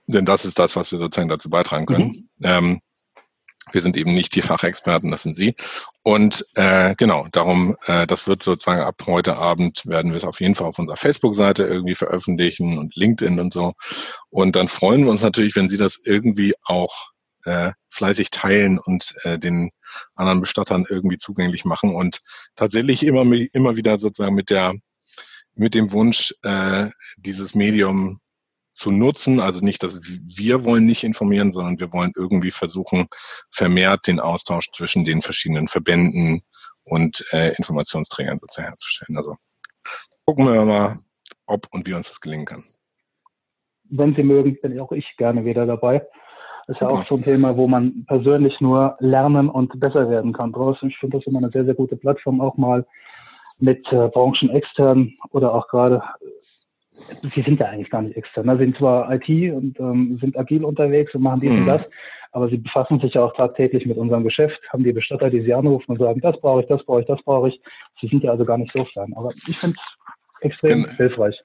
Denn 0.08 0.24
das 0.24 0.44
ist 0.44 0.58
das, 0.58 0.74
was 0.74 0.90
wir 0.90 0.98
sozusagen 0.98 1.28
dazu 1.28 1.50
beitragen 1.50 1.86
können. 1.86 2.28
Mhm. 2.38 2.44
Ähm, 2.44 2.80
wir 3.72 3.82
sind 3.82 3.98
eben 3.98 4.14
nicht 4.14 4.34
die 4.34 4.40
Fachexperten, 4.40 5.10
das 5.10 5.22
sind 5.22 5.36
Sie. 5.36 5.54
Und 6.02 6.44
äh, 6.54 6.94
genau, 6.96 7.26
darum, 7.32 7.76
äh, 7.86 8.06
das 8.06 8.26
wird 8.26 8.42
sozusagen 8.42 8.80
ab 8.80 9.02
heute 9.06 9.36
Abend 9.36 9.84
werden 9.84 10.12
wir 10.12 10.16
es 10.16 10.24
auf 10.24 10.40
jeden 10.40 10.54
Fall 10.54 10.66
auf 10.66 10.78
unserer 10.78 10.96
Facebook-Seite 10.96 11.64
irgendwie 11.64 11.94
veröffentlichen 11.94 12.78
und 12.78 12.96
LinkedIn 12.96 13.38
und 13.38 13.52
so. 13.52 13.74
Und 14.30 14.56
dann 14.56 14.68
freuen 14.68 15.04
wir 15.04 15.10
uns 15.10 15.22
natürlich, 15.22 15.54
wenn 15.54 15.68
Sie 15.68 15.76
das 15.76 15.98
irgendwie 16.02 16.54
auch 16.64 17.10
äh, 17.44 17.72
fleißig 17.90 18.30
teilen 18.30 18.78
und 18.78 19.14
äh, 19.24 19.38
den 19.38 19.70
anderen 20.14 20.40
Bestattern 20.40 20.86
irgendwie 20.88 21.18
zugänglich 21.18 21.64
machen 21.66 21.94
und 21.94 22.20
tatsächlich 22.56 23.04
immer 23.04 23.22
immer 23.52 23.76
wieder 23.76 23.98
sozusagen 23.98 24.34
mit 24.34 24.50
der 24.50 24.74
mit 25.54 25.74
dem 25.74 25.92
Wunsch 25.92 26.32
äh, 26.42 26.88
dieses 27.18 27.54
Medium 27.54 28.20
zu 28.78 28.90
nutzen. 28.90 29.40
Also 29.40 29.60
nicht, 29.60 29.82
dass 29.82 30.00
wir 30.02 30.64
wollen 30.64 30.86
nicht 30.86 31.04
informieren, 31.04 31.52
sondern 31.52 31.78
wir 31.78 31.92
wollen 31.92 32.12
irgendwie 32.16 32.50
versuchen, 32.50 33.08
vermehrt 33.50 34.06
den 34.06 34.20
Austausch 34.20 34.70
zwischen 34.72 35.04
den 35.04 35.20
verschiedenen 35.20 35.68
Verbänden 35.68 36.42
und 36.84 37.24
äh, 37.32 37.54
Informationsträgern 37.56 38.38
sozusagen 38.40 38.68
herzustellen. 38.68 39.16
Also 39.18 39.36
gucken 40.24 40.46
wir 40.46 40.64
mal, 40.64 40.98
ob 41.46 41.66
und 41.72 41.86
wie 41.86 41.94
uns 41.94 42.08
das 42.08 42.20
gelingen 42.20 42.46
kann. 42.46 42.64
Wenn 43.90 44.14
Sie 44.14 44.22
mögen, 44.22 44.58
bin 44.60 44.78
auch 44.80 44.92
ich 44.92 45.06
gerne 45.16 45.44
wieder 45.44 45.66
dabei. 45.66 46.06
Das 46.66 46.76
ist 46.76 46.80
ja 46.82 46.88
auch 46.88 47.06
so 47.08 47.14
ein 47.14 47.22
Thema, 47.22 47.56
wo 47.56 47.66
man 47.66 48.04
persönlich 48.06 48.60
nur 48.60 48.96
lernen 49.00 49.48
und 49.48 49.80
besser 49.80 50.10
werden 50.10 50.34
kann 50.34 50.52
draußen. 50.52 50.90
Ich 50.90 50.98
finde 50.98 51.16
das 51.16 51.26
immer 51.26 51.38
eine 51.38 51.50
sehr, 51.50 51.64
sehr 51.64 51.74
gute 51.74 51.96
Plattform, 51.96 52.42
auch 52.42 52.58
mal 52.58 52.86
mit 53.58 53.90
äh, 53.90 54.08
Branchenexternen 54.08 55.16
oder 55.30 55.54
auch 55.54 55.68
gerade, 55.68 56.02
sie 57.34 57.42
sind 57.42 57.60
ja 57.60 57.66
eigentlich 57.66 57.90
gar 57.90 58.02
nicht 58.02 58.16
extern, 58.16 58.46
ne? 58.46 58.56
sind 58.58 58.76
zwar 58.76 59.12
IT 59.12 59.28
und 59.28 59.78
ähm, 59.80 60.18
sind 60.20 60.38
agil 60.38 60.64
unterwegs 60.64 61.14
und 61.14 61.22
machen 61.22 61.40
dies 61.40 61.50
mhm. 61.50 61.60
und 61.60 61.66
das, 61.66 61.90
aber 62.32 62.48
sie 62.48 62.58
befassen 62.58 63.00
sich 63.00 63.14
ja 63.14 63.24
auch 63.24 63.34
tagtäglich 63.34 63.86
mit 63.86 63.96
unserem 63.96 64.24
Geschäft, 64.24 64.60
haben 64.72 64.84
die 64.84 64.92
Bestatter, 64.92 65.30
die 65.30 65.40
sie 65.40 65.54
anrufen 65.54 65.92
und 65.92 65.98
sagen, 65.98 66.20
das 66.20 66.38
brauche 66.40 66.62
ich, 66.62 66.68
das 66.68 66.84
brauche 66.84 67.00
ich, 67.00 67.06
das 67.06 67.22
brauche 67.22 67.48
ich. 67.48 67.60
Sie 68.00 68.06
sind 68.08 68.22
ja 68.22 68.32
also 68.32 68.44
gar 68.44 68.58
nicht 68.58 68.72
so 68.72 68.84
fern. 68.84 69.12
Aber 69.16 69.30
ich 69.30 69.56
finde 69.58 69.76
es 69.76 70.44
extrem 70.44 70.84
Gen 70.84 70.96
hilfreich. 70.96 71.36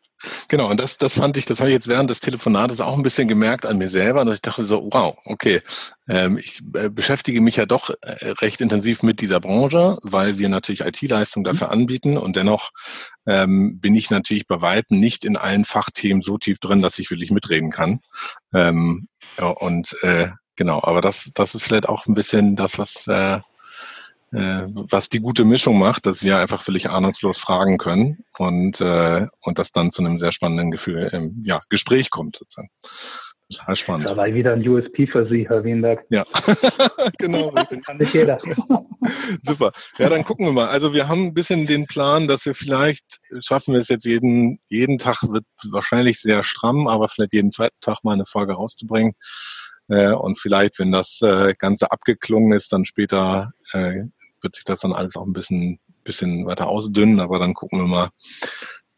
Genau, 0.48 0.70
und 0.70 0.80
das, 0.80 0.98
das 0.98 1.16
fand 1.16 1.38
ich, 1.38 1.46
das 1.46 1.60
habe 1.60 1.70
ich 1.70 1.74
jetzt 1.74 1.88
während 1.88 2.10
des 2.10 2.20
Telefonates 2.20 2.82
auch 2.82 2.96
ein 2.96 3.04
bisschen 3.04 3.28
gemerkt 3.28 3.68
an 3.68 3.78
mir 3.78 3.90
selber, 3.90 4.24
dass 4.26 4.36
ich 4.36 4.42
dachte 4.42 4.64
so, 4.66 4.88
wow, 4.92 5.18
okay, 5.26 5.62
ähm, 6.08 6.38
ich 6.38 6.62
äh, 6.76 6.90
beschäftige 6.90 7.42
mich 7.42 7.58
ja 7.58 7.66
doch 7.66 7.90
äh, 8.02 8.30
recht 8.42 8.62
intensiv 8.62 9.04
mit 9.04 9.22
dieser 9.22 9.40
Branche, 9.40 9.98
weil 10.02 10.38
wir 10.38 10.50
natürlich 10.50 10.82
IT-Leistungen 10.82 11.44
dafür 11.44 11.68
mhm. 11.68 11.74
anbieten 11.74 12.18
und 12.18 12.36
dennoch 12.36 12.72
ähm, 13.26 13.80
bin 13.80 13.96
ich 13.96 14.10
natürlich 14.10 14.48
bei 14.48 14.62
Weitem 14.62 15.00
nicht 15.00 15.26
in 15.26 15.38
allen 15.38 15.66
Fachthemen 15.66 16.22
so 16.22 16.38
tief 16.38 16.60
drin, 16.60 16.82
dass 16.82 17.00
ich 17.00 17.10
wirklich 17.10 17.32
mitreden 17.32 17.72
kann. 17.72 18.02
Ähm, 18.54 19.08
ja, 19.38 19.48
und 19.48 19.96
äh, 20.04 20.30
genau, 20.56 20.82
aber 20.84 21.02
das, 21.02 21.32
das 21.34 21.56
ist 21.56 21.64
vielleicht 21.64 21.90
auch 21.90 22.06
ein 22.06 22.14
bisschen 22.14 22.56
das, 22.56 22.78
was 22.78 23.08
äh, 23.08 23.40
äh, 24.34 24.64
was 24.90 25.10
die 25.10 25.20
gute 25.20 25.46
Mischung 25.46 25.78
macht, 25.78 26.06
dass 26.06 26.24
wir 26.24 26.40
einfach 26.40 26.62
völlig 26.62 26.90
ahnungslos 26.90 27.38
fragen 27.38 27.78
können 27.78 28.24
und, 28.38 28.82
äh, 28.82 29.28
und 29.44 29.60
das 29.60 29.72
dann 29.72 29.92
zu 29.92 30.04
einem 30.04 30.20
sehr 30.20 30.32
spannenden 30.32 30.72
Gefühl, 30.72 31.10
ähm, 31.14 31.42
ja, 31.44 31.62
Gespräch 31.70 32.10
kommt 32.10 32.38
sozusagen. 32.38 32.70
Total 33.52 33.76
spannend. 33.76 34.10
Da 34.10 34.18
war 34.18 34.34
wieder 34.34 34.54
ein 34.54 34.68
USP 34.68 35.06
für 35.06 35.28
Sie, 35.30 35.48
Herr 35.48 35.64
Wienberg. 35.64 36.04
Ja, 36.10 36.24
genau. 37.20 37.52
Kann 37.86 37.98
nicht 37.98 38.14
jeder. 38.14 38.40
Super. 39.44 39.72
Ja, 39.98 40.10
dann 40.10 40.24
gucken 40.24 40.46
wir 40.46 40.54
mal. 40.54 40.70
Also 40.70 40.94
wir 40.94 41.08
haben 41.08 41.28
ein 41.28 41.34
bisschen 41.34 41.68
den 41.68 41.86
Plan, 41.86 42.28
dass 42.28 42.46
wir 42.46 42.56
vielleicht 42.56 43.20
schaffen 43.42 43.74
wir 43.74 43.82
es 43.82 43.90
jetzt 43.90 44.06
jeden, 44.06 44.60
jeden 44.70 44.98
Tag 44.98 45.22
wird 45.24 45.46
wahrscheinlich 45.72 46.20
sehr 46.20 46.44
stramm, 46.44 46.88
aber 46.88 47.10
vielleicht 47.10 47.34
jeden 47.34 47.52
zweiten 47.52 47.80
Tag 47.82 48.04
mal 48.04 48.14
eine 48.14 48.26
Folge 48.26 48.54
rauszubringen. 48.54 49.14
Äh, 49.90 50.14
und 50.14 50.40
vielleicht, 50.40 50.80
wenn 50.80 50.92
das 50.92 51.20
äh, 51.22 51.54
Ganze 51.58 51.92
abgeklungen 51.92 52.54
ist, 52.54 52.72
dann 52.72 52.86
später 52.86 53.52
äh, 53.74 54.04
wird 54.44 54.56
sich 54.56 54.66
das 54.66 54.82
dann 54.82 54.94
alles 54.94 55.16
auch 55.16 55.26
ein 55.26 55.34
bisschen, 55.34 55.80
bisschen 56.04 56.46
weiter 56.46 56.68
ausdünnen, 56.68 57.20
aber 57.20 57.40
dann 57.40 57.54
gucken 57.54 57.80
wir 57.80 57.88
mal, 57.88 58.10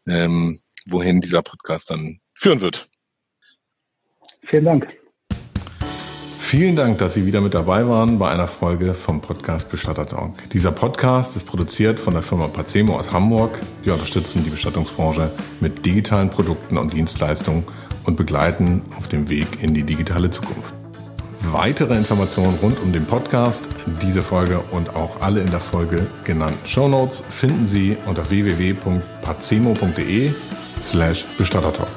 ähm, 0.06 0.60
wohin 0.86 1.20
dieser 1.20 1.42
Podcast 1.42 1.90
dann 1.90 2.20
führen 2.34 2.60
wird. 2.60 2.88
Vielen 4.48 4.64
Dank. 4.64 4.86
Vielen 6.38 6.76
Dank, 6.76 6.98
dass 6.98 7.14
Sie 7.14 7.26
wieder 7.26 7.40
mit 7.40 7.54
dabei 7.54 7.88
waren 7.88 8.20
bei 8.20 8.30
einer 8.30 8.46
Folge 8.46 8.94
vom 8.94 9.20
Podcast 9.20 9.68
Bestatter 9.68 10.06
Talk. 10.06 10.48
Dieser 10.50 10.70
Podcast 10.70 11.34
ist 11.34 11.44
produziert 11.44 11.98
von 11.98 12.14
der 12.14 12.22
Firma 12.22 12.46
Pacemo 12.46 12.96
aus 12.96 13.10
Hamburg. 13.10 13.58
Wir 13.82 13.94
unterstützen 13.94 14.44
die 14.44 14.50
Bestattungsbranche 14.50 15.32
mit 15.60 15.84
digitalen 15.84 16.30
Produkten 16.30 16.78
und 16.78 16.92
Dienstleistungen 16.92 17.64
und 18.04 18.16
begleiten 18.16 18.82
auf 18.96 19.08
dem 19.08 19.28
Weg 19.28 19.60
in 19.60 19.74
die 19.74 19.82
digitale 19.82 20.30
Zukunft. 20.30 20.75
Weitere 21.52 21.94
Informationen 21.94 22.58
rund 22.60 22.80
um 22.80 22.92
den 22.92 23.06
Podcast, 23.06 23.62
diese 24.02 24.22
Folge 24.22 24.60
und 24.72 24.96
auch 24.96 25.20
alle 25.20 25.40
in 25.40 25.50
der 25.50 25.60
Folge 25.60 26.06
genannten 26.24 26.66
Shownotes 26.66 27.22
finden 27.30 27.66
Sie 27.66 27.96
unter 28.06 28.28
www.pacemo.de 28.28 30.32
slash 30.82 31.24
Bestattertalk. 31.38 31.88